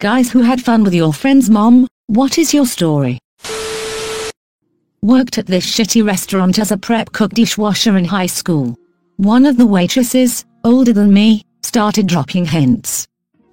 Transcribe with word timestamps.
Guys 0.00 0.32
who 0.32 0.40
had 0.40 0.62
fun 0.62 0.82
with 0.82 0.94
your 0.94 1.12
friend's 1.12 1.50
mom, 1.50 1.86
what 2.06 2.38
is 2.38 2.54
your 2.54 2.64
story? 2.64 3.18
Worked 5.02 5.36
at 5.36 5.46
this 5.46 5.66
shitty 5.66 6.02
restaurant 6.02 6.58
as 6.58 6.72
a 6.72 6.78
prep 6.78 7.12
cook 7.12 7.32
dishwasher 7.32 7.98
in 7.98 8.06
high 8.06 8.24
school. 8.24 8.78
One 9.18 9.44
of 9.44 9.58
the 9.58 9.66
waitresses, 9.66 10.46
older 10.64 10.94
than 10.94 11.12
me, 11.12 11.44
started 11.60 12.06
dropping 12.06 12.46
hints. 12.46 13.06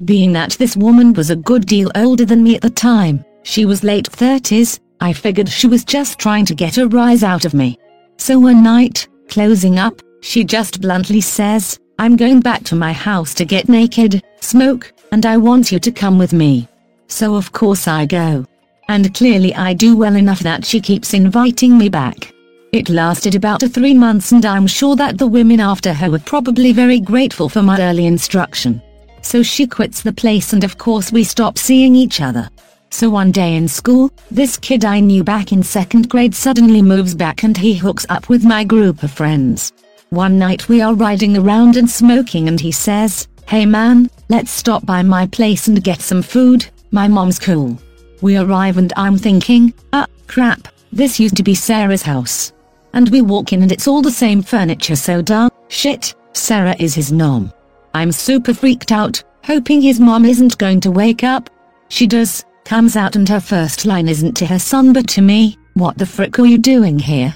Being 0.06 0.32
that 0.34 0.52
this 0.52 0.78
woman 0.78 1.12
was 1.12 1.32
a 1.32 1.36
good 1.36 1.66
deal 1.66 1.92
older 1.96 2.24
than 2.24 2.44
me 2.44 2.56
at 2.56 2.62
the 2.62 2.70
time, 2.70 3.26
she 3.44 3.66
was 3.66 3.84
late 3.84 4.10
30s, 4.10 4.80
I 5.02 5.12
figured 5.12 5.50
she 5.50 5.68
was 5.68 5.84
just 5.84 6.18
trying 6.18 6.46
to 6.46 6.56
get 6.56 6.78
a 6.78 6.88
rise 6.88 7.24
out 7.24 7.44
of 7.44 7.54
me. 7.54 7.78
So 8.16 8.40
one 8.40 8.64
night, 8.64 9.10
closing 9.28 9.80
up, 9.80 10.02
she 10.22 10.46
just 10.46 10.80
bluntly 10.80 11.20
says, 11.20 11.78
I'm 12.00 12.16
going 12.16 12.40
back 12.40 12.64
to 12.66 12.76
my 12.76 12.94
house 12.94 13.34
to 13.34 13.44
get 13.44 13.68
naked, 13.68 14.24
smoke, 14.40 14.94
and 15.12 15.26
I 15.26 15.38
want 15.38 15.72
you 15.72 15.80
to 15.80 15.92
come 15.92 16.18
with 16.18 16.34
me. 16.34 16.68
So 17.08 17.36
of 17.36 17.52
course 17.52 17.88
I 17.88 18.06
go. 18.06 18.46
And 18.90 19.14
clearly 19.14 19.54
I 19.56 19.74
do 19.74 19.96
well 19.98 20.16
enough 20.16 20.40
that 20.40 20.66
she 20.66 20.80
keeps 20.80 21.14
inviting 21.14 21.78
me 21.78 21.90
back. 21.90 22.34
It 22.74 22.90
lasted 22.90 23.36
about 23.36 23.62
three 23.62 23.94
months 23.94 24.32
and 24.32 24.46
I'm 24.46 24.68
sure 24.68 24.96
that 24.98 25.18
the 25.18 25.28
women 25.28 25.60
after 25.60 25.94
her 25.94 26.12
were 26.12 26.20
probably 26.20 26.74
very 26.74 27.00
grateful 27.00 27.50
for 27.50 27.62
my 27.62 27.80
early 27.80 28.06
instruction. 28.06 28.82
So 29.22 29.42
she 29.42 29.68
quits 29.68 30.02
the 30.02 30.14
place 30.14 30.54
and 30.54 30.64
of 30.64 30.78
course 30.78 31.12
we 31.12 31.24
stop 31.24 31.58
seeing 31.58 31.96
each 31.96 32.22
other. 32.22 32.50
So 32.90 33.10
one 33.10 33.32
day 33.32 33.56
in 33.56 33.68
school, 33.68 34.12
this 34.32 34.58
kid 34.58 34.86
I 34.86 35.00
knew 35.00 35.24
back 35.24 35.52
in 35.52 35.64
second 35.64 36.10
grade 36.10 36.34
suddenly 36.34 36.82
moves 36.82 37.16
back 37.16 37.44
and 37.44 37.58
he 37.58 37.74
hooks 37.74 38.06
up 38.10 38.30
with 38.30 38.46
my 38.46 38.64
group 38.64 39.04
of 39.04 39.12
friends. 39.12 39.74
One 40.10 40.40
night 40.40 40.70
we 40.70 40.82
are 40.82 40.94
riding 40.94 41.38
around 41.38 41.76
and 41.76 41.90
smoking 41.90 42.48
and 42.48 42.60
he 42.60 42.72
says, 42.72 43.28
Hey 43.48 43.66
man, 43.66 44.10
let's 44.28 44.52
stop 44.52 44.86
by 44.86 45.04
my 45.04 45.26
place 45.26 45.70
and 45.70 45.82
get 45.82 46.02
some 46.02 46.22
food, 46.22 46.68
my 46.92 47.08
mom's 47.08 47.40
cool. 47.40 47.80
We 48.22 48.36
arrive 48.36 48.78
and 48.78 48.92
I'm 48.98 49.18
thinking, 49.18 49.74
ah, 49.94 50.06
crap, 50.28 50.68
this 50.92 51.18
used 51.18 51.38
to 51.38 51.44
be 51.44 51.56
Sarah's 51.56 52.02
house. 52.02 52.52
And 52.92 53.08
we 53.08 53.22
walk 53.22 53.54
in 53.54 53.62
and 53.62 53.72
it's 53.72 53.88
all 53.88 54.02
the 54.02 54.12
same 54.12 54.42
furniture 54.42 54.98
so 54.98 55.22
duh, 55.22 55.50
shit, 55.70 56.14
Sarah 56.34 56.76
is 56.78 56.94
his 56.94 57.14
nom. 57.14 57.54
I'm 57.94 58.12
super 58.12 58.54
freaked 58.54 58.92
out, 58.92 59.24
hoping 59.46 59.82
his 59.82 59.98
mom 59.98 60.26
isn't 60.26 60.58
going 60.58 60.82
to 60.82 60.92
wake 60.92 61.24
up. 61.24 61.50
She 61.88 62.06
does, 62.06 62.44
comes 62.66 62.98
out 62.98 63.16
and 63.16 63.30
her 63.30 63.40
first 63.40 63.86
line 63.86 64.10
isn't 64.10 64.34
to 64.34 64.46
her 64.46 64.60
son 64.60 64.92
but 64.92 65.08
to 65.12 65.22
me, 65.22 65.58
what 65.76 65.98
the 65.98 66.06
frick 66.06 66.38
are 66.38 66.46
you 66.46 66.58
doing 66.58 67.00
here? 67.00 67.34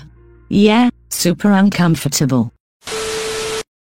Yeah, 0.49 0.89
super 1.07 1.51
uncomfortable. 1.51 2.51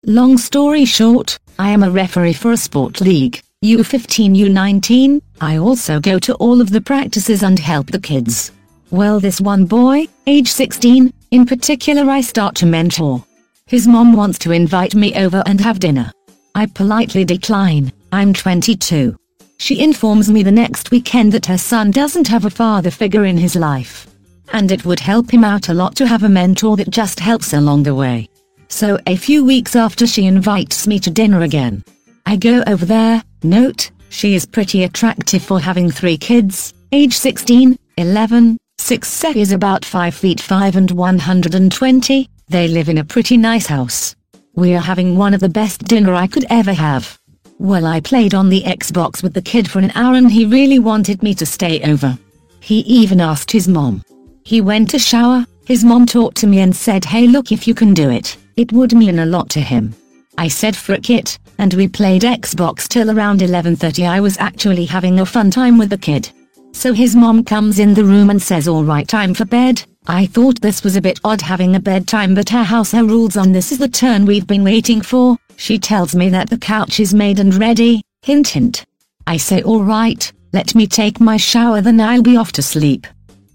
Long 0.05 0.37
story 0.37 0.83
short, 0.83 1.39
I 1.59 1.69
am 1.69 1.83
a 1.83 1.89
referee 1.89 2.33
for 2.33 2.51
a 2.51 2.57
sport 2.57 3.01
league, 3.01 3.41
U15 3.65 4.37
U19, 4.37 5.19
I 5.41 5.57
also 5.57 5.99
go 5.99 6.19
to 6.19 6.35
all 6.35 6.61
of 6.61 6.69
the 6.69 6.79
practices 6.79 7.41
and 7.41 7.57
help 7.57 7.87
the 7.87 7.99
kids. 7.99 8.51
Well 8.91 9.19
this 9.19 9.41
one 9.41 9.65
boy, 9.65 10.07
age 10.27 10.47
16, 10.47 11.11
in 11.31 11.45
particular 11.47 12.07
I 12.07 12.21
start 12.21 12.55
to 12.57 12.67
mentor. 12.67 13.25
His 13.65 13.87
mom 13.87 14.13
wants 14.13 14.37
to 14.39 14.51
invite 14.51 14.93
me 14.93 15.15
over 15.15 15.41
and 15.47 15.59
have 15.59 15.79
dinner. 15.79 16.11
I 16.53 16.67
politely 16.67 17.25
decline, 17.25 17.91
I'm 18.11 18.31
22. 18.31 19.17
She 19.57 19.83
informs 19.83 20.29
me 20.29 20.43
the 20.43 20.51
next 20.51 20.91
weekend 20.91 21.31
that 21.31 21.47
her 21.47 21.57
son 21.57 21.89
doesn't 21.89 22.27
have 22.27 22.45
a 22.45 22.51
father 22.51 22.91
figure 22.91 23.25
in 23.25 23.37
his 23.37 23.55
life. 23.55 24.05
And 24.53 24.71
it 24.71 24.85
would 24.85 24.99
help 24.99 25.31
him 25.31 25.43
out 25.43 25.69
a 25.69 25.73
lot 25.73 25.95
to 25.95 26.07
have 26.07 26.21
a 26.21 26.29
mentor 26.29 26.77
that 26.77 26.91
just 26.91 27.19
helps 27.19 27.53
along 27.53 27.83
the 27.83 27.95
way. 27.95 28.29
So 28.69 28.99
a 29.07 29.15
few 29.15 29.45
weeks 29.45 29.75
after 29.75 30.05
she 30.05 30.25
invites 30.25 30.87
me 30.87 30.99
to 30.99 31.09
dinner 31.09 31.41
again. 31.41 31.83
I 32.25 32.35
go 32.35 32.63
over 32.67 32.85
there, 32.85 33.23
note, 33.43 33.91
she 34.09 34.35
is 34.35 34.45
pretty 34.45 34.83
attractive 34.83 35.41
for 35.41 35.59
having 35.59 35.89
three 35.89 36.17
kids, 36.17 36.73
age 36.91 37.17
16, 37.17 37.77
11, 37.97 38.57
6 38.79 39.23
is 39.35 39.51
about 39.51 39.85
5 39.85 40.13
feet 40.13 40.39
5 40.41 40.75
and 40.75 40.91
120, 40.91 42.29
they 42.49 42.67
live 42.67 42.89
in 42.89 42.99
a 42.99 43.03
pretty 43.03 43.37
nice 43.37 43.65
house. 43.65 44.15
We 44.55 44.75
are 44.75 44.81
having 44.81 45.17
one 45.17 45.33
of 45.33 45.39
the 45.39 45.49
best 45.49 45.85
dinner 45.85 46.13
I 46.13 46.27
could 46.27 46.45
ever 46.49 46.73
have. 46.73 47.17
Well 47.59 47.85
I 47.85 48.01
played 48.01 48.33
on 48.33 48.49
the 48.49 48.63
Xbox 48.63 49.23
with 49.23 49.33
the 49.33 49.41
kid 49.41 49.69
for 49.69 49.79
an 49.79 49.91
hour 49.95 50.15
and 50.15 50.31
he 50.31 50.45
really 50.45 50.79
wanted 50.79 51.23
me 51.23 51.33
to 51.35 51.45
stay 51.45 51.81
over. 51.83 52.17
He 52.59 52.79
even 52.79 53.21
asked 53.21 53.51
his 53.51 53.67
mom. 53.67 54.03
He 54.43 54.61
went 54.61 54.89
to 54.91 54.99
shower, 54.99 55.45
his 55.65 55.83
mom 55.83 56.05
talked 56.05 56.37
to 56.37 56.47
me 56.47 56.59
and 56.59 56.75
said 56.75 57.05
hey 57.05 57.27
look 57.27 57.51
if 57.51 57.67
you 57.67 57.73
can 57.73 57.93
do 57.93 58.09
it, 58.09 58.37
it 58.57 58.73
would 58.73 58.93
mean 58.93 59.19
a 59.19 59.25
lot 59.25 59.49
to 59.51 59.61
him. 59.61 59.95
I 60.39 60.47
said 60.47 60.75
frick 60.75 61.11
it, 61.11 61.37
and 61.59 61.73
we 61.75 61.87
played 61.87 62.23
Xbox 62.23 62.87
till 62.87 63.11
around 63.11 63.39
11.30 63.39 64.09
I 64.09 64.19
was 64.19 64.37
actually 64.39 64.85
having 64.85 65.19
a 65.19 65.25
fun 65.25 65.49
time 65.51 65.77
with 65.77 65.91
the 65.91 65.97
kid. 65.97 66.29
So 66.73 66.91
his 66.91 67.15
mom 67.15 67.43
comes 67.43 67.79
in 67.79 67.93
the 67.93 68.03
room 68.03 68.29
and 68.29 68.41
says 68.41 68.67
alright 68.67 69.07
time 69.07 69.33
for 69.33 69.45
bed, 69.45 69.83
I 70.07 70.25
thought 70.25 70.59
this 70.59 70.83
was 70.83 70.95
a 70.95 71.01
bit 71.01 71.19
odd 71.23 71.41
having 71.41 71.75
a 71.75 71.79
bedtime 71.79 72.33
but 72.33 72.49
her 72.49 72.63
house 72.63 72.91
her 72.91 73.03
rules 73.03 73.37
on 73.37 73.51
this 73.51 73.71
is 73.71 73.77
the 73.77 73.87
turn 73.87 74.25
we've 74.25 74.47
been 74.47 74.63
waiting 74.63 75.01
for, 75.01 75.37
she 75.55 75.77
tells 75.77 76.15
me 76.15 76.29
that 76.29 76.49
the 76.49 76.57
couch 76.57 76.99
is 76.99 77.13
made 77.13 77.39
and 77.39 77.53
ready, 77.55 78.01
hint 78.21 78.47
hint. 78.47 78.85
I 79.27 79.37
say 79.37 79.61
alright, 79.63 80.31
let 80.53 80.75
me 80.75 80.87
take 80.87 81.19
my 81.19 81.37
shower 81.37 81.81
then 81.81 81.99
I'll 82.01 82.23
be 82.23 82.37
off 82.37 82.51
to 82.53 82.61
sleep. 82.63 83.05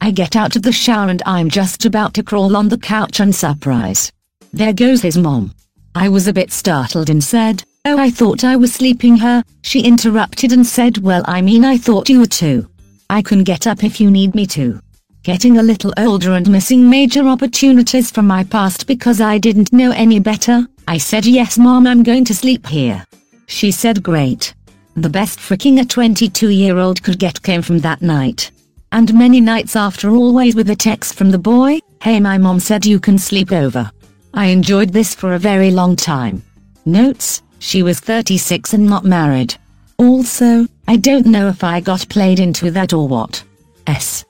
I 0.01 0.11
get 0.11 0.37
out 0.37 0.57
of 0.57 0.63
the 0.63 0.73
shower 0.73 1.09
and 1.09 1.23
I'm 1.27 1.49
just 1.49 1.85
about 1.85 2.15
to 2.15 2.23
crawl 2.23 2.57
on 2.57 2.69
the 2.69 2.79
couch 2.79 3.21
and 3.21 3.35
surprise. 3.35 4.13
There 4.55 4.75
goes 4.75 5.01
his 5.01 5.17
mom. 5.17 5.55
I 5.95 6.11
was 6.11 6.29
a 6.29 6.33
bit 6.33 6.53
startled 6.53 7.09
and 7.09 7.25
said, 7.25 7.65
Oh 7.87 7.99
I 7.99 8.11
thought 8.11 8.45
I 8.45 8.55
was 8.55 8.75
sleeping 8.75 9.17
her, 9.17 9.43
she 9.63 9.81
interrupted 9.81 10.53
and 10.53 10.67
said 10.67 10.99
well 10.99 11.23
I 11.27 11.41
mean 11.41 11.65
I 11.65 11.79
thought 11.79 12.11
you 12.11 12.21
were 12.21 12.27
too. 12.27 12.69
I 13.09 13.23
can 13.23 13.45
get 13.45 13.67
up 13.67 13.83
if 13.83 13.99
you 13.99 14.11
need 14.11 14.35
me 14.35 14.47
to. 14.49 14.79
Getting 15.23 15.57
a 15.57 15.63
little 15.63 15.95
older 15.97 16.33
and 16.33 16.51
missing 16.51 16.89
major 16.89 17.27
opportunities 17.27 18.11
from 18.11 18.27
my 18.27 18.45
past 18.45 18.87
because 18.87 19.23
I 19.23 19.39
didn't 19.39 19.73
know 19.73 19.91
any 19.93 20.19
better, 20.19 20.67
I 20.87 20.99
said 20.99 21.25
yes 21.25 21.57
mom 21.57 21.87
I'm 21.87 22.03
going 22.03 22.25
to 22.27 22.35
sleep 22.35 22.67
here. 22.67 23.05
She 23.47 23.71
said 23.71 24.03
great. 24.03 24.55
The 24.97 25.09
best 25.09 25.39
freaking 25.39 25.81
a 25.81 25.85
22 25.87 26.51
year 26.51 26.77
old 26.77 27.03
could 27.03 27.19
get 27.19 27.43
came 27.43 27.63
from 27.63 27.79
that 27.79 28.03
night. 28.03 28.51
And 28.93 29.15
many 29.15 29.41
nights 29.41 29.77
after 29.77 30.11
always 30.11 30.55
with 30.55 30.69
a 30.69 30.77
text 30.77 31.15
from 31.15 31.31
the 31.31 31.39
boy, 31.39 31.79
hey 32.03 32.21
my 32.21 32.37
mom 32.37 32.61
said 32.61 32.85
you 32.85 33.01
can 33.01 33.17
sleep 33.17 33.51
over. 33.51 33.91
I 34.35 34.47
enjoyed 34.47 34.91
this 34.91 35.15
for 35.15 35.35
a 35.35 35.39
very 35.39 35.71
long 35.71 35.95
time. 35.95 36.43
Notes, 36.87 37.43
she 37.59 37.83
was 37.83 38.01
36 38.01 38.73
and 38.75 38.87
not 38.87 39.05
married. 39.05 39.55
Also, 39.99 40.67
I 40.89 40.97
don't 40.97 41.27
know 41.27 41.49
if 41.49 41.63
I 41.63 41.81
got 41.81 42.09
played 42.09 42.41
into 42.41 42.71
that 42.71 42.93
or 42.93 43.07
what. 43.07 43.45
S. 43.87 44.25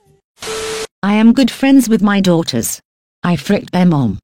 I 1.01 1.13
am 1.13 1.33
good 1.33 1.49
friends 1.49 1.87
with 1.87 2.01
my 2.01 2.19
daughters. 2.19 2.81
I 3.23 3.37
fricked 3.37 3.71
their 3.71 3.85
mom. 3.85 4.19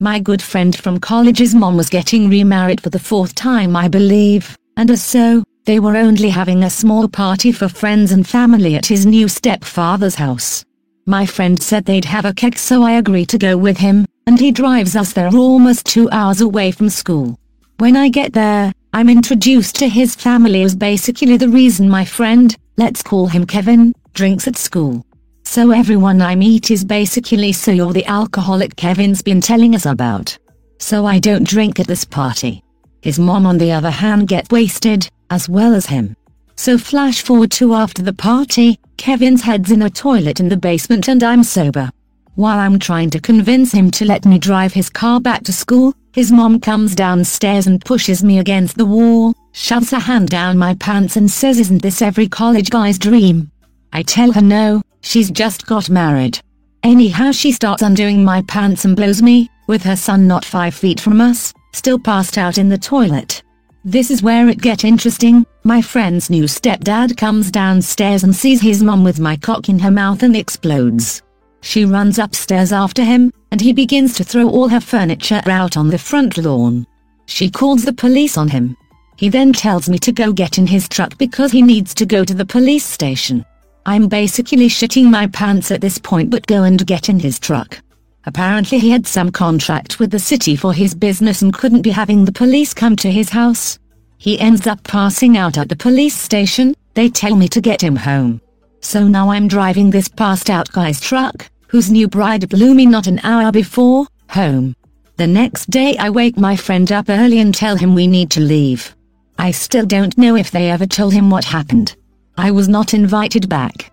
My 0.00 0.20
good 0.20 0.40
friend 0.40 0.76
from 0.76 1.00
college's 1.00 1.56
mom 1.56 1.76
was 1.76 1.88
getting 1.88 2.30
remarried 2.30 2.80
for 2.80 2.90
the 2.90 3.00
fourth 3.00 3.34
time 3.34 3.74
I 3.74 3.88
believe, 3.88 4.56
and 4.76 4.92
as 4.92 5.02
so, 5.02 5.42
they 5.64 5.80
were 5.80 5.96
only 5.96 6.30
having 6.30 6.62
a 6.62 6.70
small 6.70 7.08
party 7.08 7.50
for 7.50 7.68
friends 7.68 8.12
and 8.12 8.26
family 8.26 8.76
at 8.76 8.86
his 8.86 9.04
new 9.04 9.28
stepfather's 9.28 10.14
house. 10.14 10.64
My 11.04 11.26
friend 11.26 11.60
said 11.60 11.84
they'd 11.84 12.04
have 12.04 12.24
a 12.24 12.32
keg 12.32 12.56
so 12.56 12.84
I 12.84 12.92
agreed 12.92 13.28
to 13.30 13.38
go 13.38 13.56
with 13.56 13.76
him, 13.76 14.06
and 14.28 14.38
he 14.38 14.52
drives 14.52 14.94
us 14.94 15.14
there 15.14 15.34
almost 15.34 15.86
two 15.86 16.06
hours 16.10 16.42
away 16.42 16.70
from 16.70 16.90
school. 16.90 17.34
When 17.78 17.96
I 17.96 18.10
get 18.10 18.34
there, 18.34 18.74
I'm 18.92 19.08
introduced 19.08 19.76
to 19.76 19.88
his 19.88 20.14
family 20.14 20.62
as 20.62 20.76
basically 20.76 21.38
the 21.38 21.48
reason 21.48 21.88
my 21.88 22.04
friend, 22.04 22.54
let's 22.76 23.02
call 23.02 23.26
him 23.26 23.46
Kevin, 23.46 23.94
drinks 24.12 24.46
at 24.46 24.58
school. 24.58 25.02
So 25.44 25.70
everyone 25.70 26.20
I 26.20 26.34
meet 26.34 26.70
is 26.70 26.84
basically 26.84 27.52
so 27.52 27.70
you're 27.70 27.94
the 27.94 28.04
alcoholic 28.04 28.76
Kevin's 28.76 29.22
been 29.22 29.40
telling 29.40 29.74
us 29.74 29.86
about. 29.86 30.36
So 30.78 31.06
I 31.06 31.20
don't 31.20 31.48
drink 31.48 31.80
at 31.80 31.86
this 31.86 32.04
party. 32.04 32.62
His 33.00 33.18
mom 33.18 33.46
on 33.46 33.56
the 33.56 33.72
other 33.72 33.90
hand 33.90 34.28
get 34.28 34.52
wasted, 34.52 35.08
as 35.30 35.48
well 35.48 35.74
as 35.74 35.86
him. 35.86 36.14
So 36.54 36.76
flash 36.76 37.22
forward 37.22 37.50
to 37.52 37.72
after 37.72 38.02
the 38.02 38.12
party, 38.12 38.78
Kevin's 38.98 39.40
head's 39.40 39.70
in 39.70 39.80
a 39.80 39.88
toilet 39.88 40.38
in 40.38 40.50
the 40.50 40.58
basement 40.58 41.08
and 41.08 41.22
I'm 41.22 41.42
sober. 41.42 41.90
While 42.38 42.60
I'm 42.60 42.78
trying 42.78 43.10
to 43.10 43.20
convince 43.20 43.72
him 43.72 43.90
to 43.90 44.04
let 44.04 44.24
me 44.24 44.38
drive 44.38 44.72
his 44.72 44.88
car 44.88 45.20
back 45.20 45.42
to 45.42 45.52
school, 45.52 45.92
his 46.12 46.30
mom 46.30 46.60
comes 46.60 46.94
downstairs 46.94 47.66
and 47.66 47.84
pushes 47.84 48.22
me 48.22 48.38
against 48.38 48.78
the 48.78 48.86
wall, 48.86 49.34
shoves 49.50 49.90
her 49.90 49.98
hand 49.98 50.28
down 50.28 50.56
my 50.56 50.74
pants 50.76 51.16
and 51.16 51.28
says 51.28 51.58
isn't 51.58 51.82
this 51.82 52.00
every 52.00 52.28
college 52.28 52.70
guy's 52.70 52.96
dream? 52.96 53.50
I 53.92 54.04
tell 54.04 54.30
her 54.30 54.40
no, 54.40 54.82
she's 55.00 55.32
just 55.32 55.66
got 55.66 55.90
married. 55.90 56.38
Anyhow 56.84 57.32
she 57.32 57.50
starts 57.50 57.82
undoing 57.82 58.24
my 58.24 58.42
pants 58.42 58.84
and 58.84 58.94
blows 58.94 59.20
me, 59.20 59.50
with 59.66 59.82
her 59.82 59.96
son 59.96 60.28
not 60.28 60.44
five 60.44 60.76
feet 60.76 61.00
from 61.00 61.20
us, 61.20 61.52
still 61.72 61.98
passed 61.98 62.38
out 62.38 62.56
in 62.56 62.68
the 62.68 62.78
toilet. 62.78 63.42
This 63.84 64.12
is 64.12 64.22
where 64.22 64.48
it 64.48 64.62
get 64.62 64.84
interesting, 64.84 65.44
my 65.64 65.82
friend's 65.82 66.30
new 66.30 66.44
stepdad 66.44 67.16
comes 67.16 67.50
downstairs 67.50 68.22
and 68.22 68.36
sees 68.36 68.60
his 68.60 68.80
mom 68.80 69.02
with 69.02 69.18
my 69.18 69.36
cock 69.36 69.68
in 69.68 69.80
her 69.80 69.90
mouth 69.90 70.22
and 70.22 70.36
explodes. 70.36 71.20
She 71.68 71.84
runs 71.84 72.18
upstairs 72.18 72.72
after 72.72 73.04
him, 73.04 73.30
and 73.50 73.60
he 73.60 73.74
begins 73.74 74.14
to 74.14 74.24
throw 74.24 74.48
all 74.48 74.68
her 74.68 74.80
furniture 74.80 75.42
out 75.44 75.76
on 75.76 75.90
the 75.90 75.98
front 75.98 76.38
lawn. 76.38 76.86
She 77.26 77.50
calls 77.50 77.84
the 77.84 77.92
police 77.92 78.38
on 78.38 78.48
him. 78.48 78.74
He 79.18 79.28
then 79.28 79.52
tells 79.52 79.86
me 79.86 79.98
to 79.98 80.10
go 80.10 80.32
get 80.32 80.56
in 80.56 80.66
his 80.66 80.88
truck 80.88 81.18
because 81.18 81.52
he 81.52 81.60
needs 81.60 81.92
to 81.96 82.06
go 82.06 82.24
to 82.24 82.32
the 82.32 82.46
police 82.46 82.86
station. 82.86 83.44
I'm 83.84 84.08
basically 84.08 84.70
shitting 84.70 85.10
my 85.10 85.26
pants 85.26 85.70
at 85.70 85.82
this 85.82 85.98
point 85.98 86.30
but 86.30 86.46
go 86.46 86.62
and 86.62 86.86
get 86.86 87.10
in 87.10 87.20
his 87.20 87.38
truck. 87.38 87.78
Apparently 88.24 88.78
he 88.78 88.88
had 88.88 89.06
some 89.06 89.30
contract 89.30 90.00
with 90.00 90.10
the 90.10 90.18
city 90.18 90.56
for 90.56 90.72
his 90.72 90.94
business 90.94 91.42
and 91.42 91.52
couldn't 91.52 91.82
be 91.82 91.90
having 91.90 92.24
the 92.24 92.32
police 92.32 92.72
come 92.72 92.96
to 92.96 93.12
his 93.12 93.28
house. 93.28 93.78
He 94.16 94.40
ends 94.40 94.66
up 94.66 94.82
passing 94.84 95.36
out 95.36 95.58
at 95.58 95.68
the 95.68 95.76
police 95.76 96.16
station, 96.16 96.74
they 96.94 97.10
tell 97.10 97.36
me 97.36 97.46
to 97.48 97.60
get 97.60 97.82
him 97.82 97.96
home. 97.96 98.40
So 98.80 99.06
now 99.06 99.28
I'm 99.28 99.48
driving 99.48 99.90
this 99.90 100.08
passed 100.08 100.48
out 100.48 100.72
guy's 100.72 100.98
truck, 100.98 101.50
whose 101.68 101.90
new 101.90 102.08
bride 102.08 102.48
blew 102.48 102.74
me 102.74 102.86
not 102.86 103.06
an 103.06 103.20
hour 103.22 103.52
before, 103.52 104.06
home. 104.30 104.74
The 105.16 105.26
next 105.26 105.70
day 105.70 105.96
I 105.98 106.10
wake 106.10 106.36
my 106.36 106.56
friend 106.56 106.90
up 106.92 107.08
early 107.08 107.40
and 107.40 107.54
tell 107.54 107.76
him 107.76 107.94
we 107.94 108.06
need 108.06 108.30
to 108.32 108.40
leave. 108.40 108.94
I 109.38 109.50
still 109.50 109.86
don't 109.86 110.16
know 110.18 110.36
if 110.36 110.50
they 110.50 110.70
ever 110.70 110.86
told 110.86 111.12
him 111.12 111.30
what 111.30 111.44
happened. 111.44 111.96
I 112.36 112.50
was 112.50 112.68
not 112.68 112.94
invited 112.94 113.48
back. 113.48 113.92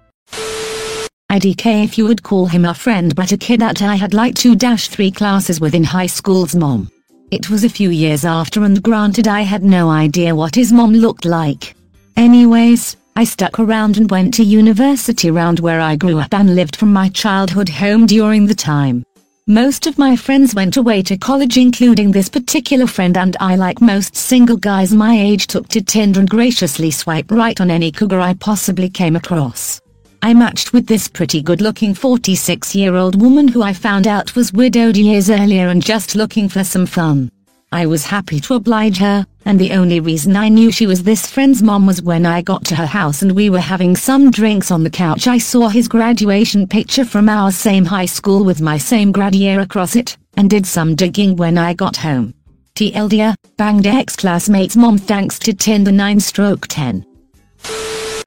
IDK 1.31 1.83
if 1.83 1.97
you 1.97 2.05
would 2.05 2.23
call 2.23 2.45
him 2.45 2.65
a 2.65 2.73
friend 2.73 3.15
but 3.15 3.31
a 3.31 3.37
kid 3.37 3.59
that 3.59 3.81
I 3.81 3.95
had 3.95 4.13
like 4.13 4.35
2-3 4.35 5.13
classes 5.15 5.59
with 5.59 5.75
in 5.75 5.83
high 5.83 6.05
school's 6.05 6.55
mom. 6.55 6.89
It 7.31 7.49
was 7.49 7.63
a 7.63 7.69
few 7.69 7.89
years 7.89 8.23
after 8.23 8.63
and 8.63 8.81
granted 8.81 9.27
I 9.27 9.41
had 9.41 9.63
no 9.63 9.89
idea 9.89 10.35
what 10.35 10.55
his 10.55 10.71
mom 10.71 10.93
looked 10.93 11.25
like. 11.25 11.75
Anyways, 12.15 12.95
I 13.17 13.23
stuck 13.23 13.59
around 13.59 13.95
and 13.95 14.11
went 14.11 14.33
to 14.33 14.43
university 14.43 15.29
around 15.29 15.61
where 15.61 15.79
I 15.79 15.95
grew 15.95 16.19
up 16.19 16.33
and 16.33 16.53
lived 16.53 16.75
from 16.75 16.91
my 16.91 17.07
childhood 17.07 17.69
home 17.69 18.05
during 18.05 18.45
the 18.45 18.53
time. 18.53 19.05
Most 19.47 19.87
of 19.87 19.97
my 19.97 20.17
friends 20.17 20.53
went 20.53 20.75
away 20.75 21.01
to 21.03 21.15
college 21.15 21.55
including 21.55 22.11
this 22.11 22.27
particular 22.27 22.87
friend 22.87 23.15
and 23.15 23.37
I 23.39 23.55
like 23.55 23.79
most 23.79 24.17
single 24.17 24.57
guys 24.57 24.93
my 24.93 25.17
age 25.17 25.47
took 25.47 25.69
to 25.69 25.81
Tinder 25.81 26.19
and 26.19 26.29
graciously 26.29 26.91
swiped 26.91 27.31
right 27.31 27.61
on 27.61 27.71
any 27.71 27.89
cougar 27.89 28.19
I 28.19 28.33
possibly 28.33 28.89
came 28.89 29.15
across. 29.15 29.79
I 30.21 30.33
matched 30.33 30.73
with 30.73 30.85
this 30.85 31.07
pretty 31.07 31.41
good 31.41 31.61
looking 31.61 31.93
46 31.93 32.75
year 32.75 32.95
old 32.95 33.21
woman 33.21 33.47
who 33.47 33.63
I 33.63 33.71
found 33.71 34.07
out 34.07 34.35
was 34.35 34.51
widowed 34.51 34.97
years 34.97 35.29
earlier 35.29 35.69
and 35.69 35.81
just 35.81 36.15
looking 36.15 36.49
for 36.49 36.65
some 36.65 36.85
fun. 36.85 37.31
I 37.71 37.85
was 37.85 38.05
happy 38.05 38.41
to 38.41 38.55
oblige 38.55 38.97
her, 38.97 39.25
and 39.45 39.59
the 39.59 39.71
only 39.71 39.99
reason 39.99 40.35
I 40.35 40.49
knew 40.49 40.71
she 40.71 40.87
was 40.87 41.03
this 41.03 41.27
friend's 41.27 41.61
mom 41.61 41.85
was 41.85 42.01
when 42.01 42.25
I 42.25 42.41
got 42.41 42.65
to 42.65 42.75
her 42.75 42.85
house 42.85 43.21
and 43.21 43.31
we 43.31 43.49
were 43.49 43.59
having 43.59 43.95
some 43.95 44.31
drinks 44.31 44.71
on 44.71 44.83
the 44.83 44.89
couch 44.89 45.27
I 45.27 45.37
saw 45.37 45.69
his 45.69 45.87
graduation 45.87 46.67
picture 46.67 47.05
from 47.05 47.29
our 47.29 47.51
same 47.51 47.85
high 47.85 48.07
school 48.07 48.43
with 48.43 48.59
my 48.59 48.77
same 48.77 49.11
grad 49.11 49.35
year 49.35 49.59
across 49.59 49.95
it, 49.95 50.17
and 50.35 50.49
did 50.49 50.65
some 50.65 50.95
digging 50.95 51.35
when 51.35 51.57
I 51.57 51.73
got 51.73 51.95
home. 51.95 52.33
TLDR, 52.75 53.35
banged 53.55 53.87
ex-classmate's 53.87 54.75
mom 54.75 54.97
thanks 54.97 55.39
to 55.39 55.53
Tinder 55.53 55.91
9 55.91 56.19
stroke 56.19 56.67
10. 56.67 57.05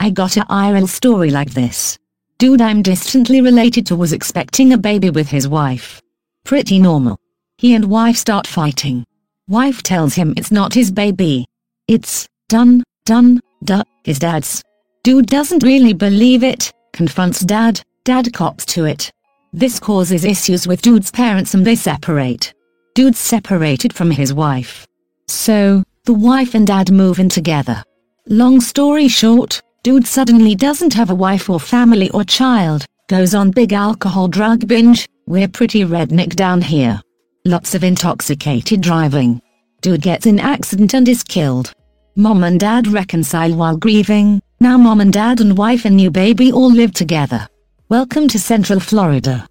I 0.01 0.11
got 0.11 0.37
a 0.37 0.41
IRL 0.43 0.89
story 0.89 1.31
like 1.31 1.51
this. 1.51 1.99
Dude 2.39 2.61
I'm 2.61 2.83
distantly 2.83 3.41
related 3.41 3.85
to 3.87 3.97
was 3.97 4.13
expecting 4.13 4.73
a 4.73 4.79
baby 4.79 5.11
with 5.11 5.29
his 5.29 5.49
wife. 5.49 6.01
Pretty 6.45 6.79
normal. 6.79 7.19
He 7.57 7.75
and 7.75 7.87
wife 7.87 8.17
start 8.17 8.47
fighting. 8.47 9.05
Wife 9.49 9.83
tells 9.83 10.15
him 10.15 10.35
it's 10.37 10.51
not 10.51 10.75
his 10.75 10.91
baby. 10.91 11.47
It's, 11.87 12.29
done, 12.51 12.83
done, 13.07 13.41
duh, 13.65 13.83
his 14.05 14.19
dad's. 14.19 14.63
Dude 15.03 15.25
doesn't 15.25 15.63
really 15.63 15.95
believe 15.95 16.43
it, 16.43 16.71
confronts 16.93 17.41
dad, 17.41 17.81
dad 18.05 18.35
cops 18.35 18.67
to 18.67 18.85
it. 18.85 19.11
This 19.55 19.81
causes 19.81 20.27
issues 20.27 20.67
with 20.67 20.83
dude's 20.83 21.11
parents 21.11 21.55
and 21.55 21.67
they 21.67 21.77
separate. 21.77 22.53
Dude's 22.95 23.19
separated 23.19 23.95
from 23.95 24.11
his 24.11 24.35
wife. 24.35 24.87
So, 25.29 25.83
the 26.05 26.13
wife 26.13 26.55
and 26.55 26.67
dad 26.67 26.91
move 26.93 27.19
in 27.19 27.31
together. 27.31 27.83
Long 28.27 28.61
story 28.61 29.09
short, 29.09 29.63
dude 29.83 30.07
suddenly 30.07 30.57
doesn't 30.57 30.93
have 30.93 31.09
a 31.09 31.15
wife 31.15 31.49
or 31.49 31.59
family 31.59 32.11
or 32.11 32.23
child, 32.23 32.85
goes 33.09 33.35
on 33.35 33.51
big 33.51 33.73
alcohol 33.73 34.29
drug 34.29 34.69
binge, 34.69 35.09
we're 35.27 35.49
pretty 35.49 35.87
redneck 35.87 36.37
down 36.37 36.61
here. 36.61 37.01
Lots 37.49 37.75
of 37.75 37.83
intoxicated 37.83 38.83
driving. 38.83 39.41
Dude 39.81 40.03
gets 40.03 40.27
in 40.27 40.39
accident 40.39 40.93
and 40.93 41.09
is 41.09 41.23
killed. 41.23 41.73
Mom 42.15 42.45
and 42.45 42.61
dad 42.61 42.87
reconcile 42.87 43.55
while 43.55 43.75
grieving, 43.75 44.43
now 44.61 44.77
mom 44.77 45.01
and 45.01 45.11
dad 45.11 45.41
and 45.41 45.57
wife 45.57 45.87
and 45.87 45.97
new 45.97 46.11
baby 46.11 46.53
all 46.53 46.71
live 46.71 46.93
together. 46.93 47.49
Welcome 47.89 48.29
to 48.29 48.39
Central 48.39 48.81
Florida. 48.81 49.49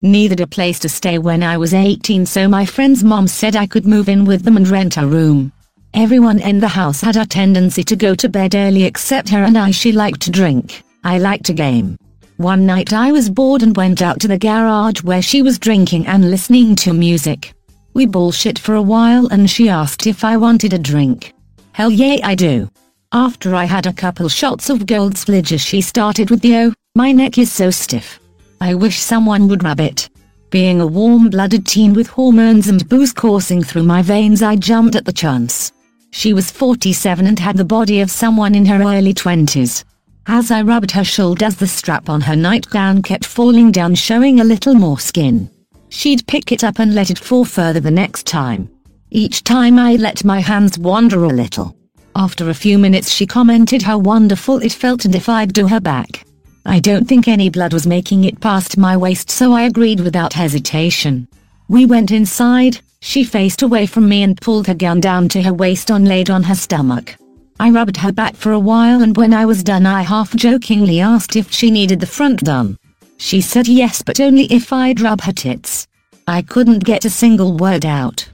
Needed 0.00 0.40
a 0.40 0.46
place 0.46 0.78
to 0.78 0.88
stay 0.88 1.18
when 1.18 1.42
I 1.42 1.58
was 1.58 1.74
18 1.74 2.24
so 2.24 2.48
my 2.48 2.64
friend's 2.64 3.04
mom 3.04 3.28
said 3.28 3.56
I 3.56 3.66
could 3.66 3.84
move 3.84 4.08
in 4.08 4.24
with 4.24 4.42
them 4.44 4.56
and 4.56 4.66
rent 4.66 4.96
a 4.96 5.06
room. 5.06 5.52
Everyone 5.92 6.40
in 6.40 6.60
the 6.60 6.68
house 6.68 7.02
had 7.02 7.16
a 7.18 7.26
tendency 7.26 7.84
to 7.84 7.94
go 7.94 8.14
to 8.14 8.30
bed 8.30 8.54
early 8.54 8.84
except 8.84 9.28
her 9.28 9.44
and 9.44 9.58
I 9.58 9.70
she 9.70 9.92
liked 9.92 10.22
to 10.22 10.30
drink, 10.30 10.82
I 11.04 11.18
liked 11.18 11.44
to 11.44 11.52
game. 11.52 11.98
One 12.40 12.64
night 12.64 12.94
I 12.94 13.12
was 13.12 13.28
bored 13.28 13.62
and 13.62 13.76
went 13.76 14.00
out 14.00 14.18
to 14.20 14.26
the 14.26 14.38
garage 14.38 15.02
where 15.02 15.20
she 15.20 15.42
was 15.42 15.58
drinking 15.58 16.06
and 16.06 16.30
listening 16.30 16.74
to 16.76 16.94
music. 16.94 17.52
We 17.92 18.06
bullshit 18.06 18.58
for 18.58 18.76
a 18.76 18.82
while 18.82 19.26
and 19.26 19.50
she 19.50 19.68
asked 19.68 20.06
if 20.06 20.24
I 20.24 20.38
wanted 20.38 20.72
a 20.72 20.78
drink. 20.78 21.34
Hell 21.72 21.90
yeah 21.90 22.16
I 22.26 22.34
do. 22.34 22.70
After 23.12 23.54
I 23.54 23.64
had 23.64 23.84
a 23.84 23.92
couple 23.92 24.26
shots 24.30 24.70
of 24.70 24.86
Goldschlager 24.86 25.60
she 25.60 25.82
started 25.82 26.30
with 26.30 26.40
the 26.40 26.56
oh, 26.56 26.72
my 26.94 27.12
neck 27.12 27.36
is 27.36 27.52
so 27.52 27.70
stiff. 27.70 28.18
I 28.58 28.72
wish 28.72 29.00
someone 29.00 29.46
would 29.48 29.62
rub 29.62 29.80
it. 29.80 30.08
Being 30.48 30.80
a 30.80 30.86
warm-blooded 30.86 31.66
teen 31.66 31.92
with 31.92 32.06
hormones 32.06 32.68
and 32.68 32.88
booze 32.88 33.12
coursing 33.12 33.62
through 33.62 33.82
my 33.82 34.00
veins 34.00 34.40
I 34.40 34.56
jumped 34.56 34.96
at 34.96 35.04
the 35.04 35.12
chance. 35.12 35.72
She 36.10 36.32
was 36.32 36.50
47 36.50 37.26
and 37.26 37.38
had 37.38 37.58
the 37.58 37.66
body 37.66 38.00
of 38.00 38.10
someone 38.10 38.54
in 38.54 38.64
her 38.64 38.80
early 38.82 39.12
20s. 39.12 39.84
As 40.26 40.50
I 40.50 40.62
rubbed 40.62 40.90
her 40.92 41.04
shoulders 41.04 41.56
the 41.56 41.66
strap 41.66 42.08
on 42.08 42.20
her 42.20 42.36
nightgown 42.36 43.02
kept 43.02 43.24
falling 43.24 43.72
down 43.72 43.94
showing 43.94 44.40
a 44.40 44.44
little 44.44 44.74
more 44.74 44.98
skin. 44.98 45.50
She'd 45.88 46.26
pick 46.26 46.52
it 46.52 46.62
up 46.62 46.78
and 46.78 46.94
let 46.94 47.10
it 47.10 47.18
fall 47.18 47.44
further 47.44 47.80
the 47.80 47.90
next 47.90 48.26
time. 48.26 48.70
Each 49.10 49.42
time 49.42 49.78
I 49.78 49.96
let 49.96 50.24
my 50.24 50.40
hands 50.40 50.78
wander 50.78 51.24
a 51.24 51.28
little. 51.28 51.76
After 52.14 52.50
a 52.50 52.54
few 52.54 52.78
minutes 52.78 53.10
she 53.10 53.26
commented 53.26 53.82
how 53.82 53.98
wonderful 53.98 54.58
it 54.58 54.72
felt 54.72 55.04
and 55.04 55.14
if 55.14 55.28
I'd 55.28 55.52
do 55.52 55.66
her 55.66 55.80
back. 55.80 56.24
I 56.66 56.78
don't 56.78 57.08
think 57.08 57.26
any 57.26 57.48
blood 57.48 57.72
was 57.72 57.86
making 57.86 58.24
it 58.24 58.40
past 58.40 58.76
my 58.76 58.96
waist 58.96 59.30
so 59.30 59.52
I 59.52 59.62
agreed 59.62 60.00
without 60.00 60.34
hesitation. 60.34 61.26
We 61.68 61.86
went 61.86 62.10
inside, 62.10 62.80
she 63.00 63.24
faced 63.24 63.62
away 63.62 63.86
from 63.86 64.08
me 64.08 64.22
and 64.22 64.40
pulled 64.40 64.66
her 64.66 64.74
gown 64.74 65.00
down 65.00 65.28
to 65.30 65.42
her 65.42 65.54
waist 65.54 65.90
and 65.90 66.06
laid 66.06 66.30
on 66.30 66.42
her 66.44 66.54
stomach. 66.54 67.16
I 67.60 67.68
rubbed 67.68 67.98
her 67.98 68.10
back 68.10 68.36
for 68.36 68.52
a 68.52 68.58
while 68.58 69.02
and 69.02 69.14
when 69.14 69.34
I 69.34 69.44
was 69.44 69.62
done 69.62 69.84
I 69.84 70.00
half-jokingly 70.00 70.98
asked 70.98 71.36
if 71.36 71.52
she 71.52 71.70
needed 71.70 72.00
the 72.00 72.06
front 72.06 72.42
done. 72.42 72.78
She 73.18 73.42
said 73.42 73.68
yes 73.68 74.00
but 74.00 74.18
only 74.18 74.44
if 74.44 74.72
I'd 74.72 75.02
rub 75.02 75.20
her 75.20 75.32
tits. 75.32 75.86
I 76.26 76.40
couldn't 76.40 76.84
get 76.84 77.04
a 77.04 77.10
single 77.10 77.58
word 77.58 77.84
out. 77.84 78.26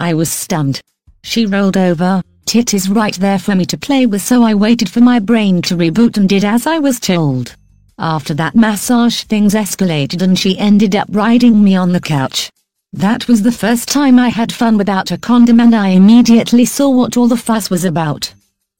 I 0.00 0.12
was 0.12 0.30
stunned. 0.30 0.82
She 1.22 1.46
rolled 1.46 1.78
over, 1.78 2.20
tit 2.44 2.74
is 2.74 2.90
right 2.90 3.14
there 3.14 3.38
for 3.38 3.54
me 3.54 3.64
to 3.64 3.78
play 3.78 4.04
with 4.04 4.20
so 4.20 4.42
I 4.42 4.52
waited 4.52 4.90
for 4.90 5.00
my 5.00 5.18
brain 5.18 5.62
to 5.62 5.78
reboot 5.78 6.18
and 6.18 6.28
did 6.28 6.44
as 6.44 6.66
I 6.66 6.78
was 6.78 7.00
told. 7.00 7.56
After 7.98 8.34
that 8.34 8.54
massage 8.54 9.22
things 9.22 9.54
escalated 9.54 10.20
and 10.20 10.38
she 10.38 10.58
ended 10.58 10.94
up 10.94 11.08
riding 11.10 11.64
me 11.64 11.74
on 11.74 11.92
the 11.92 12.00
couch. 12.00 12.50
That 12.92 13.28
was 13.28 13.40
the 13.40 13.50
first 13.50 13.88
time 13.88 14.18
I 14.18 14.28
had 14.28 14.52
fun 14.52 14.76
without 14.76 15.10
a 15.10 15.16
condom 15.16 15.60
and 15.60 15.74
I 15.74 15.88
immediately 15.88 16.66
saw 16.66 16.90
what 16.90 17.16
all 17.16 17.28
the 17.28 17.38
fuss 17.38 17.70
was 17.70 17.86
about. 17.86 18.34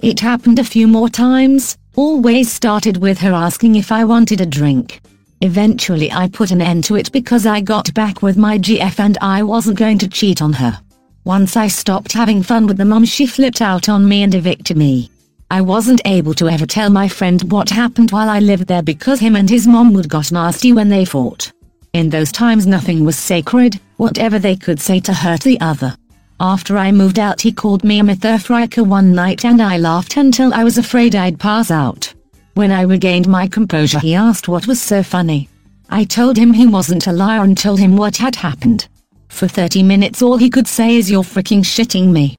It 0.05 0.21
happened 0.21 0.59
a 0.59 0.65
few 0.65 0.87
more 0.87 1.09
times, 1.09 1.79
always 1.97 2.53
started 2.53 2.99
with 2.99 3.17
her 3.21 3.33
asking 3.33 3.77
if 3.77 3.91
I 3.91 4.05
wanted 4.05 4.43
a 4.43 4.45
drink. 4.45 5.01
Eventually 5.41 6.13
I 6.13 6.29
put 6.29 6.51
an 6.51 6.61
end 6.61 6.85
to 6.85 6.97
it 6.97 7.11
because 7.11 7.47
I 7.47 7.63
got 7.63 7.95
back 7.95 8.21
with 8.21 8.37
my 8.37 8.59
GF 8.59 9.01
and 9.01 9.17
I 9.23 9.43
wasn't 9.43 9.79
going 9.79 9.97
to 10.01 10.09
cheat 10.09 10.43
on 10.43 10.53
her. 10.53 10.79
Once 11.25 11.57
I 11.57 11.69
stopped 11.69 12.13
having 12.13 12.43
fun 12.43 12.67
with 12.67 12.77
the 12.77 12.85
mom 12.85 13.07
she 13.07 13.25
flipped 13.25 13.63
out 13.63 13.89
on 13.89 14.07
me 14.07 14.25
and 14.25 14.35
evicted 14.35 14.77
me. 14.77 15.11
I 15.51 15.63
wasn't 15.63 16.03
able 16.05 16.35
to 16.35 16.51
ever 16.51 16.67
tell 16.67 16.91
my 16.91 17.09
friend 17.09 17.51
what 17.51 17.71
happened 17.71 18.11
while 18.11 18.29
I 18.29 18.41
lived 18.41 18.67
there 18.67 18.83
because 18.83 19.21
him 19.21 19.37
and 19.37 19.49
his 19.49 19.67
mom 19.67 19.95
would 19.95 20.11
got 20.11 20.31
nasty 20.31 20.75
when 20.75 20.91
they 20.91 21.07
fought. 21.07 21.51
In 21.95 22.11
those 22.11 22.31
times 22.31 22.67
nothing 22.67 23.07
was 23.07 23.17
sacred, 23.19 23.81
whatever 23.97 24.39
they 24.39 24.55
could 24.55 24.81
say 24.81 25.01
to 25.01 25.15
hurt 25.15 25.41
the 25.41 25.59
other. 25.63 25.97
After 26.45 26.77
I 26.77 26.93
moved 26.93 27.19
out 27.19 27.41
he 27.41 27.53
called 27.53 27.85
me 27.85 28.01
a 28.01 28.03
mythofriker 28.03 28.87
one 28.87 29.15
night 29.15 29.47
and 29.47 29.63
I 29.63 29.79
laughed 29.79 30.19
until 30.19 30.53
I 30.53 30.63
was 30.63 30.77
afraid 30.77 31.15
I'd 31.15 31.41
pass 31.41 31.71
out. 31.71 32.13
When 32.53 32.71
I 32.71 32.83
regained 32.83 33.27
my 33.27 33.47
composure 33.47 33.99
he 33.99 34.15
asked 34.15 34.47
what 34.47 34.67
was 34.67 34.79
so 34.79 35.03
funny. 35.03 35.49
I 35.89 36.05
told 36.05 36.37
him 36.37 36.53
he 36.53 36.67
wasn't 36.67 37.07
a 37.07 37.13
liar 37.13 37.43
and 37.45 37.57
told 37.57 37.79
him 37.79 37.97
what 37.97 38.19
had 38.19 38.37
happened. 38.37 38.89
For 39.31 39.49
30 39.49 39.85
minutes 39.85 40.21
all 40.21 40.37
he 40.37 40.51
could 40.51 40.69
say 40.69 40.97
is 40.97 41.11
you're 41.11 41.23
freaking 41.23 41.65
shitting 41.65 42.13
me. 42.13 42.37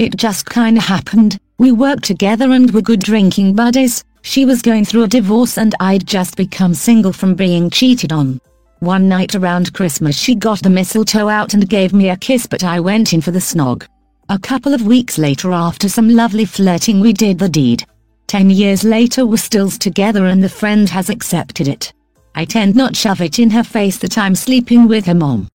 It 0.00 0.16
just 0.16 0.50
kinda 0.50 0.80
happened, 0.80 1.38
we 1.58 1.70
worked 1.70 2.02
together 2.02 2.50
and 2.50 2.72
were 2.72 2.82
good 2.82 2.98
drinking 2.98 3.54
buddies, 3.54 4.02
she 4.22 4.44
was 4.44 4.62
going 4.62 4.84
through 4.84 5.04
a 5.04 5.14
divorce 5.16 5.58
and 5.58 5.76
I'd 5.78 6.08
just 6.08 6.36
become 6.36 6.74
single 6.74 7.12
from 7.12 7.36
being 7.36 7.70
cheated 7.70 8.12
on. 8.12 8.40
One 8.84 9.08
night 9.08 9.34
around 9.34 9.72
Christmas 9.72 10.14
she 10.14 10.34
got 10.34 10.62
the 10.62 10.68
mistletoe 10.68 11.30
out 11.30 11.54
and 11.54 11.66
gave 11.66 11.94
me 11.94 12.10
a 12.10 12.18
kiss 12.18 12.46
but 12.46 12.62
I 12.62 12.80
went 12.80 13.14
in 13.14 13.22
for 13.22 13.30
the 13.30 13.38
snog. 13.38 13.86
A 14.28 14.38
couple 14.38 14.74
of 14.74 14.86
weeks 14.86 15.16
later 15.16 15.52
after 15.52 15.88
some 15.88 16.10
lovely 16.10 16.44
flirting 16.44 17.00
we 17.00 17.14
did 17.14 17.38
the 17.38 17.48
deed. 17.48 17.86
Ten 18.26 18.50
years 18.50 18.84
later 18.84 19.24
we're 19.24 19.38
still 19.38 19.70
together 19.70 20.26
and 20.26 20.44
the 20.44 20.50
friend 20.50 20.86
has 20.90 21.08
accepted 21.08 21.66
it. 21.66 21.94
I 22.34 22.44
tend 22.44 22.76
not 22.76 22.94
shove 22.94 23.22
it 23.22 23.38
in 23.38 23.48
her 23.52 23.64
face 23.64 23.96
that 23.98 24.18
I'm 24.18 24.34
sleeping 24.34 24.86
with 24.86 25.06
her 25.06 25.14
mom. 25.14 25.48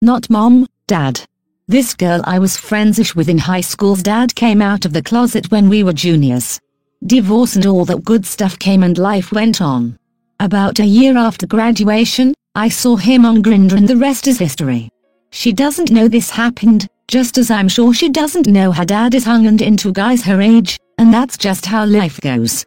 Not 0.00 0.30
mom, 0.30 0.68
dad. 0.86 1.20
This 1.66 1.94
girl 1.94 2.20
I 2.22 2.38
was 2.38 2.56
friendsish 2.56 3.16
with 3.16 3.28
in 3.28 3.38
high 3.38 3.60
school's 3.60 4.04
dad 4.04 4.36
came 4.36 4.62
out 4.62 4.84
of 4.84 4.92
the 4.92 5.02
closet 5.02 5.50
when 5.50 5.68
we 5.68 5.82
were 5.82 5.92
juniors. 5.92 6.60
Divorce 7.04 7.56
and 7.56 7.66
all 7.66 7.84
that 7.86 8.04
good 8.04 8.24
stuff 8.24 8.56
came 8.56 8.84
and 8.84 8.96
life 8.98 9.32
went 9.32 9.60
on. 9.60 9.98
About 10.40 10.78
a 10.78 10.86
year 10.86 11.18
after 11.18 11.48
graduation, 11.48 12.32
I 12.54 12.68
saw 12.68 12.94
him 12.94 13.24
on 13.24 13.42
Grindr 13.42 13.76
and 13.76 13.88
the 13.88 13.96
rest 13.96 14.28
is 14.28 14.38
history. 14.38 14.88
She 15.32 15.52
doesn't 15.52 15.90
know 15.90 16.06
this 16.06 16.30
happened, 16.30 16.86
just 17.08 17.38
as 17.38 17.50
I'm 17.50 17.68
sure 17.68 17.92
she 17.92 18.08
doesn't 18.08 18.46
know 18.46 18.70
her 18.70 18.84
dad 18.84 19.16
is 19.16 19.24
hung 19.24 19.48
and 19.48 19.60
into 19.60 19.92
guys 19.92 20.22
her 20.22 20.40
age, 20.40 20.78
and 20.96 21.12
that's 21.12 21.36
just 21.36 21.66
how 21.66 21.84
life 21.86 22.20
goes. 22.20 22.64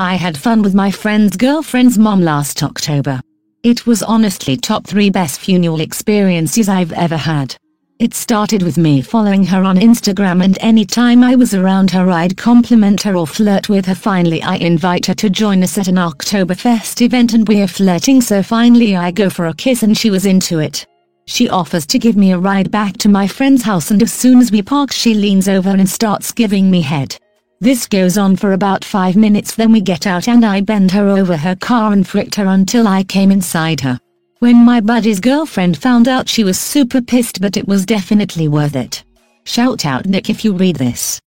I 0.00 0.16
had 0.16 0.36
fun 0.36 0.62
with 0.62 0.74
my 0.74 0.90
friend's 0.90 1.36
girlfriend's 1.36 1.96
mom 1.96 2.22
last 2.22 2.60
October. 2.64 3.20
It 3.62 3.86
was 3.86 4.02
honestly 4.02 4.56
top 4.56 4.84
3 4.84 5.10
best 5.10 5.38
funeral 5.38 5.78
experiences 5.78 6.68
I've 6.68 6.92
ever 6.92 7.16
had. 7.16 7.56
It 7.98 8.14
started 8.14 8.64
with 8.64 8.78
me 8.78 9.00
following 9.00 9.44
her 9.44 9.62
on 9.62 9.76
Instagram 9.76 10.42
and 10.42 10.58
anytime 10.60 11.22
I 11.22 11.36
was 11.36 11.54
around 11.54 11.92
her 11.92 12.10
I'd 12.10 12.36
compliment 12.36 13.00
her 13.02 13.14
or 13.14 13.28
flirt 13.28 13.68
with 13.68 13.86
her 13.86 13.94
finally 13.94 14.42
I 14.42 14.56
invite 14.56 15.06
her 15.06 15.14
to 15.14 15.30
join 15.30 15.62
us 15.62 15.78
at 15.78 15.86
an 15.86 15.94
Oktoberfest 15.96 17.00
event 17.00 17.32
and 17.32 17.46
we're 17.46 17.68
flirting 17.68 18.20
so 18.20 18.42
finally 18.42 18.96
I 18.96 19.12
go 19.12 19.30
for 19.30 19.46
a 19.46 19.54
kiss 19.54 19.84
and 19.84 19.96
she 19.96 20.10
was 20.10 20.26
into 20.26 20.58
it. 20.58 20.84
She 21.26 21.48
offers 21.48 21.86
to 21.86 21.98
give 22.00 22.16
me 22.16 22.32
a 22.32 22.38
ride 22.38 22.72
back 22.72 22.96
to 22.98 23.08
my 23.08 23.28
friend's 23.28 23.62
house 23.62 23.92
and 23.92 24.02
as 24.02 24.12
soon 24.12 24.40
as 24.40 24.50
we 24.50 24.62
park 24.62 24.90
she 24.90 25.14
leans 25.14 25.48
over 25.48 25.70
and 25.70 25.88
starts 25.88 26.32
giving 26.32 26.68
me 26.70 26.80
head. 26.80 27.16
This 27.60 27.86
goes 27.86 28.18
on 28.18 28.34
for 28.34 28.54
about 28.54 28.84
5 28.84 29.14
minutes 29.14 29.54
then 29.54 29.70
we 29.70 29.80
get 29.80 30.08
out 30.08 30.26
and 30.26 30.44
I 30.44 30.60
bend 30.60 30.90
her 30.90 31.08
over 31.08 31.36
her 31.36 31.54
car 31.54 31.92
and 31.92 32.08
fricked 32.08 32.34
her 32.34 32.46
until 32.46 32.88
I 32.88 33.04
came 33.04 33.30
inside 33.30 33.80
her. 33.82 34.00
When 34.42 34.64
my 34.64 34.80
buddy's 34.80 35.20
girlfriend 35.20 35.78
found 35.78 36.08
out 36.08 36.28
she 36.28 36.42
was 36.42 36.58
super 36.58 37.00
pissed 37.00 37.40
but 37.40 37.56
it 37.56 37.68
was 37.68 37.86
definitely 37.86 38.48
worth 38.48 38.74
it. 38.74 39.04
Shout 39.44 39.86
out 39.86 40.06
Nick 40.06 40.28
if 40.28 40.44
you 40.44 40.52
read 40.52 40.74
this. 40.74 41.20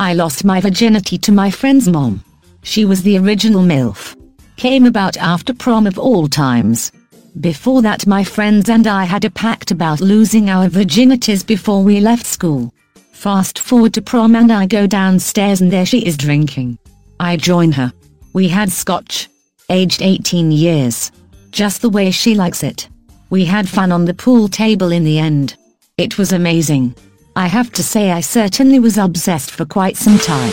I 0.00 0.14
lost 0.14 0.42
my 0.42 0.58
virginity 0.58 1.18
to 1.18 1.32
my 1.32 1.50
friend's 1.50 1.88
mom. 1.88 2.24
She 2.62 2.86
was 2.86 3.02
the 3.02 3.18
original 3.18 3.62
MILF. 3.62 4.16
Came 4.56 4.86
about 4.86 5.18
after 5.18 5.52
prom 5.52 5.86
of 5.86 5.98
all 5.98 6.28
times. 6.28 6.92
Before 7.42 7.82
that 7.82 8.06
my 8.06 8.24
friends 8.24 8.70
and 8.70 8.86
I 8.86 9.04
had 9.04 9.26
a 9.26 9.30
pact 9.30 9.70
about 9.70 10.00
losing 10.00 10.48
our 10.48 10.68
virginities 10.68 11.46
before 11.46 11.84
we 11.84 12.00
left 12.00 12.24
school. 12.24 12.72
Fast 13.12 13.58
forward 13.58 13.92
to 13.92 14.00
prom 14.00 14.34
and 14.34 14.50
I 14.50 14.64
go 14.64 14.86
downstairs 14.86 15.60
and 15.60 15.70
there 15.70 15.84
she 15.84 16.06
is 16.06 16.16
drinking. 16.16 16.78
I 17.20 17.36
join 17.36 17.70
her. 17.72 17.92
We 18.32 18.48
had 18.48 18.72
scotch. 18.72 19.28
Aged 19.68 20.00
18 20.00 20.52
years 20.52 21.12
just 21.52 21.82
the 21.82 21.90
way 21.90 22.10
she 22.10 22.34
likes 22.34 22.62
it. 22.62 22.88
We 23.30 23.44
had 23.44 23.68
fun 23.68 23.92
on 23.92 24.04
the 24.04 24.14
pool 24.14 24.48
table 24.48 24.90
in 24.90 25.04
the 25.04 25.18
end. 25.18 25.56
It 25.96 26.18
was 26.18 26.32
amazing. 26.32 26.94
I 27.36 27.46
have 27.46 27.70
to 27.72 27.82
say 27.82 28.10
I 28.10 28.20
certainly 28.20 28.78
was 28.78 28.98
obsessed 28.98 29.50
for 29.50 29.64
quite 29.64 29.96
some 29.96 30.18
time. 30.18 30.52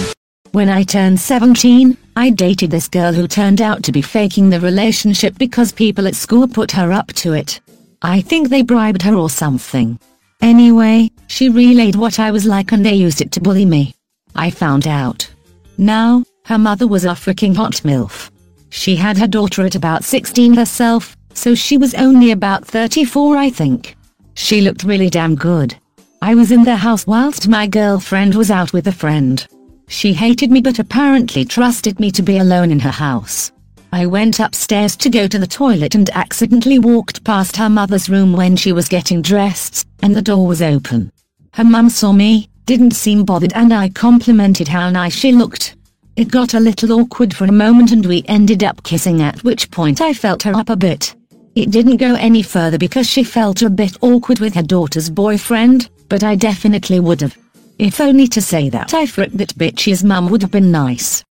When 0.52 0.70
I 0.70 0.84
turned 0.84 1.20
17, 1.20 1.98
I 2.16 2.30
dated 2.30 2.72
this 2.72 2.88
girl 2.88 3.14
who 3.14 3.28
turned 3.28 3.62
out 3.62 3.84
to 3.84 3.92
be 3.92 4.02
faking 4.02 4.50
the 4.50 4.60
relationship 4.60 5.38
because 5.38 5.72
people 5.72 6.08
at 6.08 6.16
school 6.16 6.48
put 6.48 6.72
her 6.72 6.92
up 6.92 7.08
to 7.14 7.34
it. 7.34 7.60
I 8.02 8.22
think 8.22 8.50
they 8.50 8.62
bribed 8.62 9.02
her 9.02 9.16
or 9.16 9.30
something. 9.30 10.00
Anyway, 10.42 11.12
she 11.28 11.50
relayed 11.50 11.96
what 11.96 12.20
I 12.20 12.32
was 12.32 12.46
like 12.46 12.72
and 12.72 12.86
they 12.86 12.94
used 12.94 13.22
it 13.22 13.32
to 13.34 13.42
bully 13.42 13.66
me. 13.66 13.94
I 14.36 14.52
found 14.52 14.88
out. 14.88 15.30
Now, 15.78 16.24
her 16.46 16.58
mother 16.58 16.88
was 16.88 17.06
a 17.06 17.10
freaking 17.10 17.56
hot 17.56 17.82
MILF. 17.84 18.32
She 18.70 18.96
had 18.96 19.18
her 19.18 19.28
daughter 19.28 19.66
at 19.66 19.76
about 19.76 20.04
16 20.04 20.54
herself, 20.54 21.18
so 21.34 21.56
she 21.56 21.78
was 21.78 21.94
only 21.96 22.32
about 22.32 22.66
34 22.66 23.38
I 23.38 23.50
think. 23.50 23.96
She 24.34 24.62
looked 24.62 24.84
really 24.84 25.10
damn 25.10 25.36
good. 25.36 25.76
I 26.22 26.36
was 26.36 26.52
in 26.52 26.64
the 26.64 26.76
house 26.76 27.08
whilst 27.08 27.48
my 27.48 27.68
girlfriend 27.68 28.36
was 28.36 28.52
out 28.52 28.74
with 28.74 28.88
a 28.88 28.92
friend. 28.92 29.46
She 29.88 30.14
hated 30.14 30.52
me 30.52 30.62
but 30.62 30.80
apparently 30.80 31.46
trusted 31.46 32.00
me 32.00 32.12
to 32.12 32.22
be 32.22 32.38
alone 32.38 32.72
in 32.72 32.80
her 32.80 32.92
house. 32.92 33.52
I 33.92 34.06
went 34.06 34.40
upstairs 34.40 34.96
to 34.98 35.10
go 35.10 35.28
to 35.28 35.40
the 35.40 35.48
toilet 35.48 35.96
and 35.96 36.10
accidentally 36.12 36.78
walked 36.78 37.24
past 37.24 37.58
her 37.58 37.70
mother's 37.70 38.08
room 38.08 38.34
when 38.34 38.56
she 38.56 38.72
was 38.72 38.88
getting 38.88 39.22
dressed, 39.22 39.88
and 40.04 40.16
the 40.16 40.22
door 40.22 40.46
was 40.46 40.62
open. 40.62 41.12
Her 41.54 41.64
mum 41.64 41.90
saw 41.90 42.12
me, 42.12 42.50
didn't 42.66 42.92
seem 42.92 43.26
bothered 43.26 43.54
and 43.54 43.74
I 43.74 43.90
complimented 43.90 44.68
how 44.68 44.92
nice 44.92 45.16
she 45.16 45.32
looked. 45.32 45.76
It 46.20 46.32
got 46.32 46.54
a 46.54 46.60
little 46.60 46.92
awkward 46.92 47.34
for 47.34 47.46
a 47.46 47.52
moment 47.54 47.94
and 47.94 48.06
we 48.06 48.26
ended 48.28 48.62
up 48.62 48.84
kissing 48.84 49.22
at 49.22 49.42
which 49.46 49.72
point 49.72 50.02
I 50.02 50.12
felt 50.12 50.44
her 50.44 50.54
up 50.54 50.70
a 50.70 50.76
bit. 50.76 51.16
It 51.56 51.72
didn't 51.72 51.96
go 51.96 52.16
any 52.16 52.44
further 52.44 52.78
because 52.78 53.08
she 53.08 53.24
felt 53.24 53.62
a 53.62 53.70
bit 53.70 53.96
awkward 54.02 54.40
with 54.40 54.54
her 54.56 54.62
daughter's 54.62 55.10
boyfriend, 55.10 55.90
but 56.10 56.22
I 56.22 56.36
definitely 56.36 57.00
would've. 57.00 57.38
If 57.78 58.02
only 58.02 58.28
to 58.28 58.42
say 58.42 58.68
that 58.68 58.94
I 58.94 59.06
fricked 59.06 59.38
that 59.38 59.58
bitch's 59.58 60.04
mum 60.04 60.28
would 60.28 60.42
have 60.42 60.52
been 60.52 60.72
nice. 60.74 61.24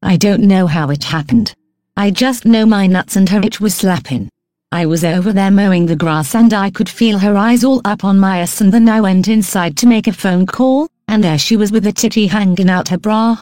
I 0.00 0.16
don't 0.16 0.44
know 0.44 0.66
how 0.66 0.88
it 0.88 1.04
happened. 1.04 1.54
I 1.94 2.10
just 2.10 2.46
know 2.46 2.64
my 2.64 2.86
nuts 2.86 3.16
and 3.16 3.28
her 3.28 3.42
itch 3.42 3.60
was 3.60 3.74
slapping. 3.74 4.30
I 4.72 4.86
was 4.86 5.04
over 5.04 5.30
there 5.30 5.50
mowing 5.50 5.84
the 5.84 5.94
grass 5.94 6.34
and 6.34 6.54
I 6.54 6.70
could 6.70 6.88
feel 6.88 7.18
her 7.18 7.36
eyes 7.36 7.64
all 7.64 7.82
up 7.84 8.02
on 8.02 8.18
my 8.18 8.38
ass 8.38 8.62
and 8.62 8.72
then 8.72 8.88
I 8.88 9.02
went 9.02 9.28
inside 9.28 9.76
to 9.76 9.86
make 9.86 10.06
a 10.06 10.12
phone 10.14 10.46
call, 10.46 10.88
and 11.06 11.22
there 11.22 11.38
she 11.38 11.58
was 11.58 11.70
with 11.70 11.86
a 11.86 11.92
titty 11.92 12.28
hanging 12.28 12.70
out 12.70 12.88
her 12.88 12.96
bra, 12.96 13.38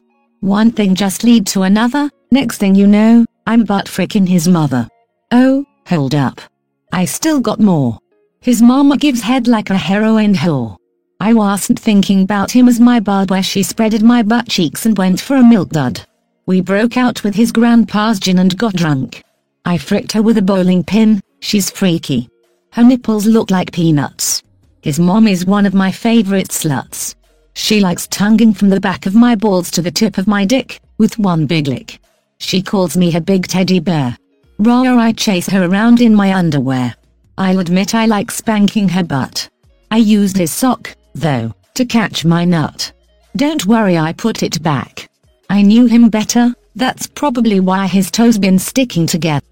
one 0.46 0.70
thing 0.70 0.94
just 0.94 1.24
lead 1.24 1.44
to 1.48 1.62
another, 1.62 2.08
next 2.30 2.58
thing 2.58 2.74
you 2.74 2.86
know, 2.86 3.26
I'm 3.46 3.64
butt 3.64 3.86
frickin' 3.86 4.28
his 4.28 4.46
mother. 4.46 4.88
Oh, 5.32 5.66
hold 5.86 6.14
up. 6.14 6.40
I 6.92 7.04
still 7.04 7.40
got 7.40 7.58
more. 7.58 7.98
His 8.40 8.62
mama 8.62 8.96
gives 8.96 9.20
head 9.20 9.48
like 9.48 9.70
a 9.70 9.76
heroin 9.76 10.34
whore. 10.34 10.76
I 11.18 11.34
wasn't 11.34 11.80
thinking 11.80 12.22
about 12.22 12.52
him 12.52 12.68
as 12.68 12.78
my 12.78 13.00
bud 13.00 13.28
where 13.28 13.42
she 13.42 13.62
spreaded 13.62 14.02
my 14.02 14.22
butt 14.22 14.48
cheeks 14.48 14.86
and 14.86 14.96
went 14.96 15.20
for 15.20 15.36
a 15.36 15.42
milk 15.42 15.70
dud. 15.70 16.00
We 16.46 16.60
broke 16.60 16.96
out 16.96 17.24
with 17.24 17.34
his 17.34 17.50
grandpa's 17.50 18.20
gin 18.20 18.38
and 18.38 18.56
got 18.56 18.74
drunk. 18.74 19.24
I 19.64 19.78
fricked 19.78 20.12
her 20.12 20.22
with 20.22 20.38
a 20.38 20.42
bowling 20.42 20.84
pin, 20.84 21.20
she's 21.40 21.70
freaky. 21.70 22.28
Her 22.70 22.84
nipples 22.84 23.26
look 23.26 23.50
like 23.50 23.72
peanuts. 23.72 24.44
His 24.80 25.00
mom 25.00 25.26
is 25.26 25.44
one 25.44 25.66
of 25.66 25.74
my 25.74 25.90
favorite 25.90 26.48
sluts. 26.48 27.16
She 27.56 27.80
likes 27.80 28.06
tonguing 28.08 28.52
from 28.52 28.68
the 28.68 28.80
back 28.80 29.06
of 29.06 29.14
my 29.14 29.34
balls 29.34 29.70
to 29.72 29.82
the 29.82 29.90
tip 29.90 30.18
of 30.18 30.26
my 30.26 30.44
dick, 30.44 30.78
with 30.98 31.18
one 31.18 31.46
big 31.46 31.66
lick. 31.66 31.98
She 32.38 32.60
calls 32.60 32.98
me 32.98 33.10
her 33.10 33.20
big 33.20 33.48
teddy 33.48 33.80
bear. 33.80 34.16
Raw 34.58 34.82
I 34.82 35.12
chase 35.12 35.48
her 35.48 35.64
around 35.64 36.02
in 36.02 36.14
my 36.14 36.34
underwear. 36.34 36.94
I'll 37.38 37.58
admit 37.58 37.94
I 37.94 38.04
like 38.04 38.30
spanking 38.30 38.90
her 38.90 39.02
butt. 39.02 39.48
I 39.90 39.96
used 39.96 40.36
his 40.36 40.52
sock, 40.52 40.94
though, 41.14 41.54
to 41.74 41.86
catch 41.86 42.26
my 42.26 42.44
nut. 42.44 42.92
Don't 43.36 43.64
worry 43.64 43.96
I 43.96 44.12
put 44.12 44.42
it 44.42 44.62
back. 44.62 45.08
I 45.48 45.62
knew 45.62 45.86
him 45.86 46.10
better, 46.10 46.54
that's 46.74 47.06
probably 47.06 47.60
why 47.60 47.86
his 47.86 48.10
toes 48.10 48.36
been 48.36 48.58
sticking 48.58 49.06
together. 49.06 49.42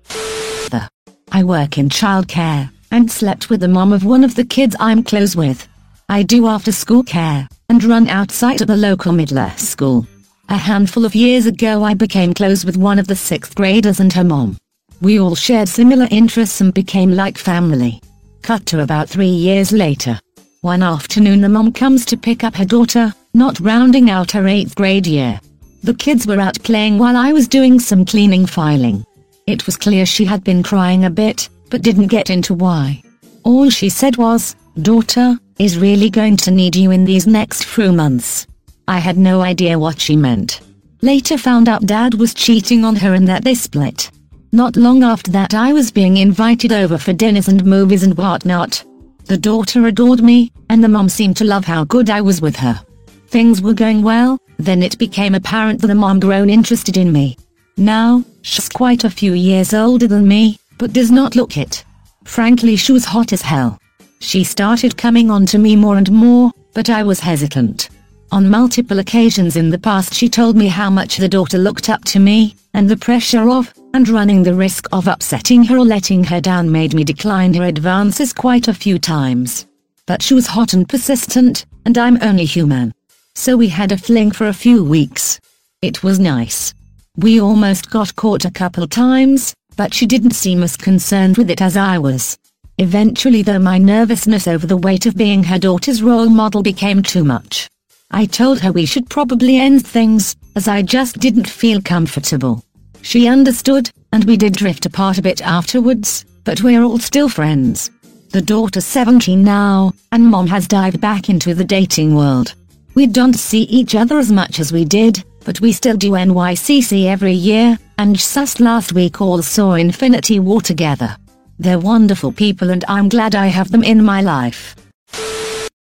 I 1.32 1.42
work 1.42 1.78
in 1.78 1.88
childcare, 1.88 2.70
and 2.90 3.11
slept 3.11 3.49
with 3.49 3.61
the 3.61 3.68
mom 3.68 3.94
of 3.94 4.04
one 4.04 4.25
of 4.25 4.34
the 4.34 4.44
kids 4.44 4.76
I'm 4.78 5.02
close 5.02 5.34
with. 5.34 5.66
I 6.08 6.23
do 6.23 6.46
after 6.46 6.70
school 6.70 7.02
care, 7.02 7.49
and 7.75 7.83
run 7.83 8.09
outside 8.09 8.62
at 8.62 8.69
the 8.69 8.76
local 8.76 9.12
middle 9.12 9.50
school. 9.57 10.07
A 10.49 10.57
handful 10.57 11.04
of 11.04 11.16
years 11.16 11.47
ago 11.47 11.83
I 11.83 11.95
became 11.95 12.33
close 12.33 12.64
with 12.64 12.76
one 12.76 13.00
of 13.00 13.09
the 13.09 13.16
sixth 13.16 13.57
graders 13.57 13.99
and 13.99 14.12
her 14.12 14.23
mom. 14.23 14.59
We 15.00 15.19
all 15.19 15.35
shared 15.35 15.69
similar 15.69 16.07
interests 16.12 16.61
and 16.61 16.73
became 16.73 17.11
like 17.11 17.37
family. 17.37 18.00
Cut 18.43 18.64
to 18.66 18.83
about 18.83 19.09
three 19.09 19.26
years 19.26 19.73
later. 19.73 20.21
One 20.61 20.85
afternoon 20.85 21.40
the 21.40 21.49
mom 21.49 21.73
comes 21.73 22.04
to 22.07 22.16
pick 22.16 22.45
up 22.45 22.54
her 22.54 22.64
daughter, 22.64 23.12
not 23.35 23.59
rounding 23.59 24.09
out 24.09 24.31
her 24.31 24.45
8th 24.45 24.76
grade 24.76 25.09
year. 25.09 25.40
The 25.83 25.95
kids 25.95 26.28
were 26.28 26.40
out 26.40 26.62
playing 26.62 26.99
while 26.99 27.16
I 27.16 27.33
was 27.33 27.49
doing 27.49 27.81
some 27.81 28.04
cleaning 28.04 28.47
filing. 28.47 29.04
It 29.49 29.66
was 29.66 29.76
clear 29.76 30.07
she 30.07 30.25
had 30.25 30.45
been 30.45 30.62
crying 30.62 31.07
a 31.07 31.11
bit, 31.11 31.49
but 31.71 31.83
didn't 31.83 32.07
get 32.07 32.31
into 32.31 32.54
why. 32.54 33.02
All 33.43 33.69
she 33.69 33.88
said 33.88 34.16
was, 34.16 34.54
daughter, 34.81 35.37
is 35.58 35.78
really 35.78 36.11
going 36.11 36.37
to 36.38 36.50
need 36.50 36.76
you 36.76 36.90
in 36.90 37.04
these 37.04 37.26
next 37.26 37.64
few 37.64 37.92
months. 37.92 38.46
I 38.88 38.99
had 38.99 39.16
no 39.16 39.40
idea 39.40 39.78
what 39.78 40.00
she 40.00 40.16
meant. 40.16 40.61
Later 41.00 41.38
found 41.38 41.68
out 41.68 41.87
dad 41.87 42.14
was 42.14 42.34
cheating 42.34 42.84
on 42.84 42.96
her 42.96 43.14
and 43.14 43.28
that 43.28 43.44
they 43.44 43.54
split. 43.54 44.11
Not 44.52 44.76
long 44.76 45.02
after 45.02 45.30
that 45.32 45.54
I 45.54 45.73
was 45.73 45.90
being 45.90 46.16
invited 46.16 46.73
over 46.73 46.99
for 46.99 47.12
dinners 47.12 47.49
and 47.49 47.64
movies 47.64 48.02
and 48.02 48.16
whatnot. 48.16 48.84
The 49.26 49.38
daughter 49.38 49.87
adored 49.87 50.23
me, 50.23 50.52
and 50.68 50.84
the 50.84 50.88
mom 50.88 51.08
seemed 51.08 51.37
to 51.38 51.44
love 51.44 51.64
how 51.64 51.84
good 51.84 52.11
I 52.11 52.20
was 52.20 52.40
with 52.40 52.56
her. 52.56 52.80
Things 53.28 53.62
were 53.62 53.75
going 53.75 54.02
well, 54.02 54.38
then 54.58 54.82
it 54.82 54.99
became 54.99 55.34
apparent 55.34 55.80
that 55.80 55.87
the 55.88 55.94
mom 55.94 56.20
grown 56.20 56.50
interested 56.50 56.96
in 56.96 57.11
me. 57.11 57.37
Now, 57.76 58.23
she's 58.42 58.68
quite 58.68 59.04
a 59.04 59.11
few 59.11 59.32
years 59.32 59.75
older 59.75 60.06
than 60.06 60.28
me, 60.28 60.58
but 60.78 60.92
does 60.92 61.11
not 61.11 61.37
look 61.37 61.56
it. 61.56 61.84
Frankly 62.25 62.76
she 62.76 62.92
was 62.92 63.04
hot 63.04 63.32
as 63.32 63.42
hell. 63.42 63.78
She 64.25 64.43
started 64.43 64.97
coming 64.97 65.31
on 65.31 65.45
to 65.47 65.59
me 65.59 65.76
more 65.76 65.99
and 65.99 66.11
more, 66.11 66.50
but 66.73 66.88
I 66.88 67.02
was 67.02 67.21
hesitant. 67.21 67.90
On 68.33 68.49
multiple 68.49 68.99
occasions 68.99 69.54
in 69.54 69.69
the 69.69 69.78
past 69.78 70.14
she 70.14 70.31
told 70.31 70.57
me 70.57 70.66
how 70.66 70.88
much 70.88 71.19
the 71.19 71.28
daughter 71.28 71.59
looked 71.59 71.90
up 71.90 72.02
to 72.07 72.19
me, 72.19 72.57
and 72.73 72.88
the 72.88 72.97
pressure 72.97 73.50
of, 73.50 73.73
and 73.93 74.09
running 74.09 74.43
the 74.43 74.54
risk 74.54 74.87
of 74.93 75.09
upsetting 75.09 75.62
her 75.64 75.76
or 75.76 75.85
letting 75.85 76.25
her 76.25 76.40
down 76.40 76.73
made 76.73 76.95
me 76.95 77.04
decline 77.04 77.52
her 77.52 77.64
advances 77.64 78.33
quite 78.33 78.66
a 78.66 78.75
few 78.75 78.99
times. 78.99 79.66
But 80.07 80.23
she 80.23 80.33
was 80.33 80.47
hot 80.47 80.73
and 80.73 80.88
persistent, 80.88 81.66
and 81.85 81.99
I'm 81.99 82.19
only 82.23 82.47
human. 82.47 82.95
So 83.35 83.59
we 83.59 83.69
had 83.69 83.93
a 83.93 83.99
fling 83.99 84.31
for 84.31 84.47
a 84.47 84.54
few 84.54 84.83
weeks. 84.83 85.38
It 85.83 86.02
was 86.02 86.19
nice. 86.19 86.73
We 87.16 87.43
almost 87.43 87.90
got 87.90 88.16
caught 88.16 88.47
a 88.47 88.50
couple 88.50 88.88
times, 88.88 89.52
but 89.76 89.93
she 89.93 90.07
didn't 90.07 90.33
seem 90.33 90.62
as 90.62 90.78
concerned 90.78 91.37
with 91.37 91.50
it 91.50 91.61
as 91.61 91.76
I 91.76 91.99
was. 91.99 92.38
Eventually 92.78 93.43
though 93.43 93.59
my 93.59 93.78
nervousness 93.78 94.49
over 94.49 94.66
the 94.66 94.76
weight 94.76 95.07
of 95.07 95.16
being 95.16 95.45
her 95.45 95.59
daughter's 95.59 96.02
role 96.02 96.28
model 96.28 96.62
became 96.62 97.02
too 97.02 97.25
much. 97.25 97.69
I 98.11 98.26
told 98.26 98.61
her 98.61 98.73
we 98.73 98.85
should 98.85 99.09
probably 99.09 99.59
end 99.59 99.87
things, 99.87 100.35
as 100.57 100.66
I 100.66 100.83
just 100.83 101.19
didn't 101.19 101.49
feel 101.49 101.81
comfortable. 101.81 102.64
She 103.02 103.28
understood, 103.28 103.90
and 104.12 104.25
we 104.25 104.37
did 104.37 104.54
drift 104.54 104.87
apart 104.87 105.19
a 105.19 105.23
bit 105.23 105.40
afterwards, 105.43 106.25
but 106.43 106.62
we're 106.62 106.83
all 106.83 106.99
still 106.99 107.28
friends. 107.28 107.90
The 108.31 108.43
daughter's 108.43 108.87
17 108.87 109.43
now, 109.43 109.93
and 110.11 110.26
mom 110.26 110.49
has 110.49 110.66
dived 110.66 111.00
back 111.00 111.28
into 111.28 111.54
the 111.54 111.64
dating 111.64 112.14
world. 112.14 112.54
We 112.95 113.07
don't 113.07 113.35
see 113.35 113.62
each 113.62 113.95
other 113.95 114.19
as 114.19 114.33
much 114.33 114.59
as 114.59 114.73
we 114.73 114.85
did, 114.85 115.23
but 115.45 115.61
we 115.61 115.73
still 115.73 115.97
do 115.97 116.12
NYCC 116.12 117.07
every 117.07 117.35
year, 117.35 117.78
and 117.99 118.16
just 118.16 118.59
last 118.59 118.93
week 118.93 119.21
all 119.21 119.43
saw 119.43 119.75
Infinity 119.75 120.40
War 120.40 120.61
together. 120.61 121.16
They're 121.58 121.78
wonderful 121.78 122.32
people 122.32 122.70
and 122.70 122.84
I'm 122.88 123.08
glad 123.08 123.34
I 123.34 123.46
have 123.46 123.70
them 123.70 123.84
in 123.84 124.04
my 124.04 124.20
life. 124.20 124.75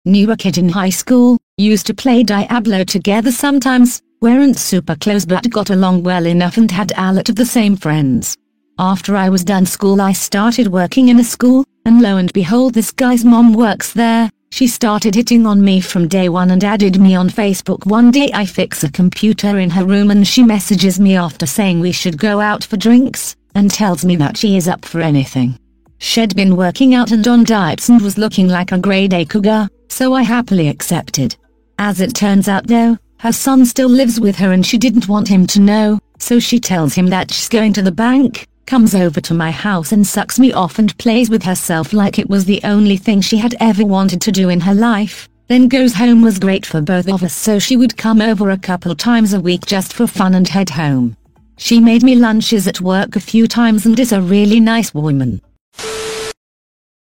Knew 0.05 0.31
a 0.31 0.37
kid 0.37 0.59
in 0.59 0.69
high 0.69 0.91
school, 0.91 1.39
used 1.57 1.87
to 1.87 1.95
play 1.95 2.23
Diablo 2.23 2.85
together 2.85 3.33
sometimes, 3.33 4.01
weren't 4.21 4.57
super 4.57 4.95
close 4.95 5.27
but 5.27 5.51
got 5.51 5.71
along 5.71 6.05
well 6.05 6.27
enough 6.27 6.57
and 6.57 6.71
had 6.71 6.93
a 6.97 7.13
lot 7.13 7.29
of 7.29 7.35
the 7.35 7.45
same 7.45 7.77
friends. 7.77 8.37
After 8.79 9.17
I 9.17 9.29
was 9.29 9.43
done 9.43 9.67
school 9.67 10.01
I 10.01 10.13
started 10.13 10.69
working 10.69 11.09
in 11.09 11.19
a 11.19 11.25
school, 11.25 11.65
and 11.85 12.01
lo 12.01 12.19
and 12.19 12.33
behold 12.33 12.75
this 12.75 12.93
guy's 12.93 13.25
mom 13.25 13.53
works 13.53 13.93
there, 13.93 14.31
she 14.53 14.69
started 14.69 15.15
hitting 15.15 15.47
on 15.47 15.65
me 15.65 15.81
from 15.81 16.07
day 16.07 16.29
one 16.29 16.51
and 16.51 16.63
added 16.63 17.01
me 17.01 17.17
on 17.17 17.29
Facebook 17.29 17.85
one 17.87 18.11
day 18.13 18.31
I 18.33 18.47
fix 18.47 18.85
a 18.85 18.91
computer 18.91 19.59
in 19.59 19.71
her 19.71 19.85
room 19.85 20.11
and 20.11 20.27
she 20.27 20.45
messages 20.45 21.01
me 21.01 21.17
after 21.17 21.47
saying 21.47 21.81
we 21.81 21.93
should 21.93 22.19
go 22.19 22.41
out 22.41 22.63
for 22.63 22.77
drinks, 22.77 23.35
and 23.57 23.71
tells 23.71 24.05
me 24.05 24.15
that 24.17 24.37
she 24.37 24.57
is 24.57 24.69
up 24.69 24.85
for 24.85 25.01
anything. 25.01 25.59
She'd 25.99 26.37
been 26.37 26.57
working 26.57 26.95
out 26.95 27.11
and 27.11 27.27
on 27.27 27.43
diets 27.43 27.89
and 27.89 28.01
was 28.03 28.19
looking 28.19 28.49
like 28.49 28.71
a 28.71 28.79
grade 28.79 29.15
A 29.15 29.25
cougar, 29.25 29.69
so 29.89 30.13
I 30.13 30.23
happily 30.23 30.69
accepted. 30.69 31.35
As 31.79 32.01
it 32.03 32.15
turns 32.15 32.49
out 32.49 32.67
though, 32.67 32.99
her 33.19 33.33
son 33.33 33.65
still 33.65 33.89
lives 33.89 34.21
with 34.21 34.37
her 34.37 34.53
and 34.53 34.65
she 34.65 34.77
didn't 34.77 35.09
want 35.09 35.27
him 35.27 35.47
to 35.49 35.61
know, 35.61 35.99
so 36.19 36.39
she 36.39 36.61
tells 36.61 36.95
him 36.95 37.07
that 37.07 37.33
she's 37.33 37.49
going 37.49 37.73
to 37.73 37.83
the 37.83 37.91
bank, 37.91 38.47
comes 38.67 38.95
over 38.95 39.23
to 39.23 39.33
my 39.33 39.51
house 39.51 39.93
and 39.93 40.07
sucks 40.07 40.39
me 40.39 40.53
off 40.53 40.79
and 40.79 40.97
plays 40.99 41.31
with 41.31 41.43
herself 41.43 41.95
like 41.95 42.19
it 42.19 42.29
was 42.29 42.45
the 42.45 42.61
only 42.63 42.99
thing 42.99 43.23
she 43.23 43.39
had 43.39 43.55
ever 43.59 43.87
wanted 43.87 44.21
to 44.21 44.33
do 44.33 44.51
in 44.51 44.61
her 44.61 44.75
life, 44.75 45.31
then 45.49 45.67
goes 45.67 45.95
home 45.95 46.21
was 46.21 46.39
great 46.39 46.67
for 46.67 46.83
both 46.83 47.09
of 47.09 47.23
us 47.23 47.33
so 47.35 47.59
she 47.59 47.79
would 47.79 47.97
come 47.97 48.21
over 48.21 48.51
a 48.51 48.59
couple 48.59 48.95
times 48.95 49.33
a 49.33 49.41
week 49.41 49.65
just 49.65 49.95
for 49.95 50.07
fun 50.07 50.35
and 50.35 50.49
head 50.49 50.69
home. 50.69 51.17
She 51.57 51.81
made 51.81 52.03
me 52.03 52.15
lunches 52.15 52.67
at 52.67 52.81
work 52.81 53.17
a 53.17 53.21
few 53.21 53.47
times 53.47 53.87
and 53.87 53.99
is 53.99 54.13
a 54.13 54.21
really 54.21 54.61
nice 54.61 54.93
woman. 54.93 55.41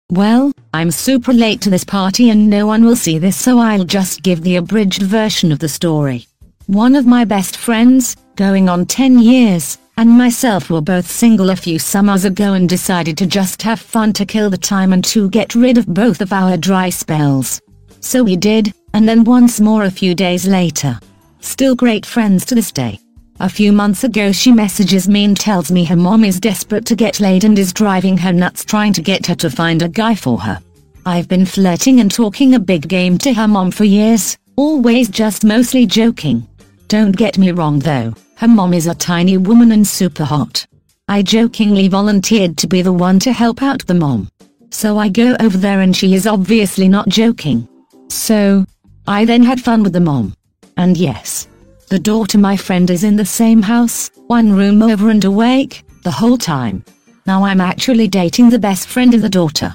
Well, 0.10 0.54
I'm 0.73 0.91
super 0.91 1.34
late 1.34 1.60
to 1.62 1.69
this 1.69 1.84
party 1.84 2.30
and 2.30 2.50
no 2.50 2.65
one 2.65 2.86
will 2.86 2.95
see 2.95 3.17
this 3.17 3.36
so 3.36 3.60
I'll 3.60 3.84
just 3.84 4.23
give 4.23 4.41
the 4.41 4.56
abridged 4.56 5.02
version 5.02 5.52
of 5.52 5.60
the 5.60 5.67
story. 5.67 6.28
One 6.67 6.95
of 6.95 7.06
my 7.06 7.26
best 7.26 7.58
friends, 7.58 8.15
going 8.36 8.69
on 8.69 8.86
10 8.86 9.19
years, 9.19 9.78
and 9.97 10.10
myself 10.10 10.69
were 10.69 10.82
both 10.82 11.10
single 11.10 11.50
a 11.50 11.56
few 11.56 11.80
summers 11.80 12.23
ago 12.23 12.54
and 12.54 12.69
decided 12.69 13.17
to 13.17 13.26
just 13.26 13.62
have 13.63 13.80
fun 13.80 14.13
to 14.13 14.26
kill 14.26 14.50
the 14.50 14.58
time 14.58 14.93
and 14.93 15.04
to 15.06 15.30
get 15.30 15.56
rid 15.56 15.78
of 15.78 15.88
both 15.88 16.21
of 16.21 16.32
our 16.32 16.56
dry 16.56 16.89
spells. 16.89 17.60
So 18.00 18.23
we 18.23 18.38
did, 18.38 18.73
and 18.93 19.10
then 19.10 19.23
once 19.23 19.60
more 19.60 19.86
a 19.86 19.91
few 19.91 20.13
days 20.13 20.47
later. 20.47 21.00
Still 21.39 21.76
great 21.76 22.06
friends 22.06 22.45
to 22.45 22.56
this 22.56 22.71
day. 22.71 23.00
A 23.39 23.47
few 23.47 23.71
months 23.71 24.04
ago 24.04 24.32
she 24.32 24.52
messages 24.52 25.08
me 25.08 25.23
and 25.23 25.38
tells 25.38 25.71
me 25.71 25.84
her 25.86 25.95
mom 25.95 26.23
is 26.23 26.39
desperate 26.39 26.86
to 26.86 26.95
get 26.95 27.19
laid 27.19 27.43
and 27.43 27.58
is 27.60 27.71
driving 27.71 28.17
her 28.17 28.34
nuts 28.34 28.65
trying 28.65 28.93
to 28.93 29.02
get 29.04 29.28
her 29.28 29.36
to 29.36 29.52
find 29.52 29.84
a 29.84 29.89
guy 29.89 30.15
for 30.15 30.39
her. 30.39 30.60
I've 31.06 31.28
been 31.28 31.45
flirting 31.45 32.00
and 32.00 32.10
talking 32.10 32.56
a 32.56 32.60
big 32.60 32.88
game 32.88 33.17
to 33.19 33.34
her 33.34 33.47
mom 33.47 33.69
for 33.69 33.84
years, 33.84 34.36
always 34.56 35.08
just 35.08 35.43
mostly 35.43 35.86
joking. 35.86 36.47
Don't 36.88 37.15
get 37.15 37.38
me 37.38 37.52
wrong 37.52 37.78
though, 37.78 38.15
her 38.38 38.47
mom 38.47 38.73
is 38.73 38.88
a 38.88 38.95
tiny 38.95 39.38
woman 39.38 39.71
and 39.71 39.86
super 39.86 40.26
hot. 40.26 40.65
I 41.08 41.21
jokingly 41.21 41.89
volunteered 41.89 42.58
to 42.58 42.67
be 42.67 42.82
the 42.82 42.91
one 42.91 43.19
to 43.19 43.32
help 43.32 43.62
out 43.62 43.86
the 43.86 43.93
mom. 43.93 44.30
So 44.71 44.97
I 44.97 45.10
go 45.10 45.38
over 45.39 45.60
there 45.60 45.82
and 45.82 45.95
she 45.95 46.15
is 46.15 46.26
obviously 46.26 46.89
not 46.89 47.08
joking. 47.08 47.67
So, 48.10 48.65
I 49.08 49.26
then 49.26 49.43
had 49.43 49.62
fun 49.62 49.84
with 49.84 49.93
the 49.93 50.00
mom. 50.00 50.34
And 50.76 50.97
yes, 50.97 51.47
the 51.89 52.00
daughter 52.00 52.38
my 52.38 52.58
friend 52.58 52.89
is 52.89 53.04
in 53.06 53.15
the 53.15 53.26
same 53.26 53.62
house, 53.62 54.12
one 54.28 54.52
room 54.52 54.82
over 54.82 55.10
and 55.10 55.23
awake, 55.23 55.84
the 56.04 56.12
whole 56.12 56.38
time. 56.38 56.84
Now 57.26 57.45
I'm 57.45 57.62
actually 57.62 58.10
dating 58.10 58.50
the 58.50 58.60
best 58.60 58.88
friend 58.88 59.13
of 59.13 59.21
the 59.21 59.30
daughter. 59.30 59.73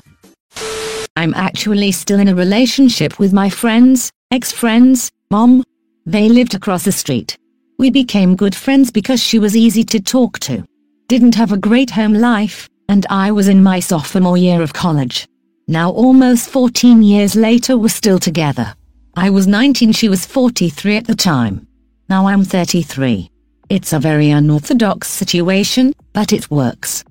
I'm 1.16 1.32
actually 1.34 1.92
still 1.92 2.20
in 2.20 2.28
a 2.28 2.34
relationship 2.34 3.18
with 3.18 3.32
my 3.32 3.48
friends, 3.48 4.10
ex-friends, 4.30 5.10
mom. 5.30 5.64
They 6.04 6.28
lived 6.28 6.54
across 6.54 6.84
the 6.84 6.92
street. 6.92 7.36
We 7.78 7.90
became 7.90 8.36
good 8.36 8.54
friends 8.54 8.90
because 8.90 9.22
she 9.22 9.38
was 9.38 9.56
easy 9.56 9.84
to 9.84 10.00
talk 10.00 10.38
to. 10.40 10.64
Didn't 11.08 11.34
have 11.34 11.52
a 11.52 11.58
great 11.58 11.90
home 11.90 12.14
life, 12.14 12.68
and 12.88 13.06
I 13.08 13.30
was 13.30 13.48
in 13.48 13.62
my 13.62 13.80
sophomore 13.80 14.36
year 14.36 14.60
of 14.60 14.72
college. 14.72 15.26
Now 15.66 15.90
almost 15.90 16.50
14 16.50 17.02
years 17.02 17.36
later 17.36 17.78
we're 17.78 17.88
still 17.88 18.18
together. 18.18 18.74
I 19.16 19.30
was 19.30 19.46
19 19.46 19.92
she 19.92 20.08
was 20.08 20.26
43 20.26 20.96
at 20.96 21.06
the 21.06 21.14
time. 21.14 21.66
Now 22.12 22.26
I'm 22.26 22.44
33. 22.44 23.30
It's 23.70 23.94
a 23.94 23.98
very 23.98 24.28
unorthodox 24.28 25.08
situation, 25.08 25.94
but 26.12 26.34
it 26.34 26.50
works. 26.50 27.04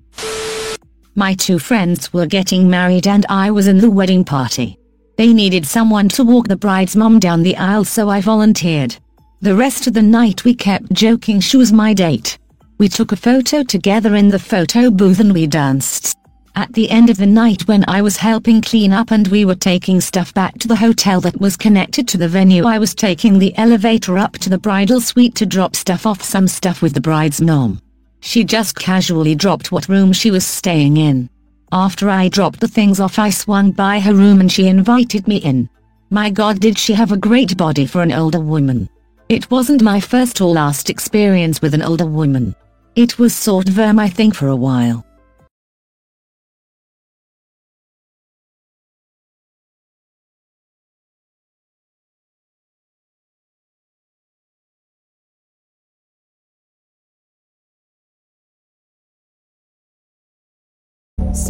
My 1.16 1.34
two 1.34 1.58
friends 1.58 2.12
were 2.12 2.26
getting 2.26 2.70
married 2.70 3.08
and 3.08 3.26
I 3.28 3.50
was 3.50 3.66
in 3.66 3.78
the 3.78 3.90
wedding 3.90 4.22
party. 4.24 4.78
They 5.18 5.32
needed 5.32 5.66
someone 5.66 6.08
to 6.10 6.22
walk 6.22 6.46
the 6.46 6.56
bride's 6.56 6.94
mom 6.94 7.18
down 7.18 7.42
the 7.42 7.56
aisle 7.56 7.84
so 7.84 8.10
I 8.10 8.20
volunteered. 8.20 8.94
The 9.40 9.56
rest 9.56 9.88
of 9.88 9.94
the 9.94 10.02
night 10.02 10.44
we 10.44 10.54
kept 10.54 10.92
joking 10.92 11.40
she 11.40 11.56
was 11.56 11.72
my 11.72 11.92
date. 11.92 12.38
We 12.78 12.88
took 12.88 13.10
a 13.10 13.16
photo 13.16 13.64
together 13.64 14.14
in 14.14 14.28
the 14.28 14.38
photo 14.38 14.88
booth 14.88 15.18
and 15.18 15.34
we 15.34 15.48
danced. 15.48 16.16
At 16.54 16.72
the 16.74 16.90
end 16.90 17.08
of 17.08 17.16
the 17.16 17.26
night 17.26 17.66
when 17.66 17.82
I 17.88 18.02
was 18.02 18.18
helping 18.18 18.60
clean 18.60 18.92
up 18.92 19.10
and 19.10 19.26
we 19.28 19.46
were 19.46 19.54
taking 19.54 20.02
stuff 20.02 20.34
back 20.34 20.58
to 20.58 20.68
the 20.68 20.76
hotel 20.76 21.18
that 21.22 21.40
was 21.40 21.56
connected 21.56 22.06
to 22.08 22.18
the 22.18 22.28
venue 22.28 22.66
I 22.66 22.78
was 22.78 22.94
taking 22.94 23.38
the 23.38 23.56
elevator 23.56 24.18
up 24.18 24.34
to 24.34 24.50
the 24.50 24.58
bridal 24.58 25.00
suite 25.00 25.34
to 25.36 25.46
drop 25.46 25.74
stuff 25.74 26.06
off 26.06 26.22
some 26.22 26.46
stuff 26.46 26.82
with 26.82 26.92
the 26.92 27.00
bride's 27.00 27.40
mom. 27.40 27.80
She 28.20 28.44
just 28.44 28.78
casually 28.78 29.34
dropped 29.34 29.72
what 29.72 29.88
room 29.88 30.12
she 30.12 30.30
was 30.30 30.46
staying 30.46 30.98
in, 30.98 31.30
After 31.72 32.10
I 32.10 32.28
dropped 32.28 32.60
the 32.60 32.68
things 32.68 33.00
off, 33.00 33.18
I 33.18 33.30
swung 33.30 33.70
by 33.70 33.98
her 34.00 34.14
room 34.14 34.40
and 34.40 34.52
she 34.52 34.68
invited 34.68 35.26
me 35.26 35.38
in. 35.38 35.70
My 36.10 36.28
god, 36.28 36.60
did 36.60 36.78
she 36.78 36.92
have 36.92 37.12
a 37.12 37.16
great 37.16 37.56
body 37.56 37.86
for 37.86 38.02
an 38.02 38.12
older 38.12 38.40
woman. 38.40 38.90
It 39.30 39.50
wasn't 39.50 39.80
my 39.80 39.98
first 39.98 40.42
or 40.42 40.52
last 40.52 40.90
experience 40.90 41.62
with 41.62 41.72
an 41.72 41.80
older 41.80 42.04
woman. 42.04 42.54
It 42.94 43.18
was 43.18 43.34
sort 43.34 43.70
of 43.70 43.78
um, 43.78 43.98
I 43.98 44.10
think 44.10 44.34
for 44.34 44.48
a 44.48 44.56
while. 44.56 45.02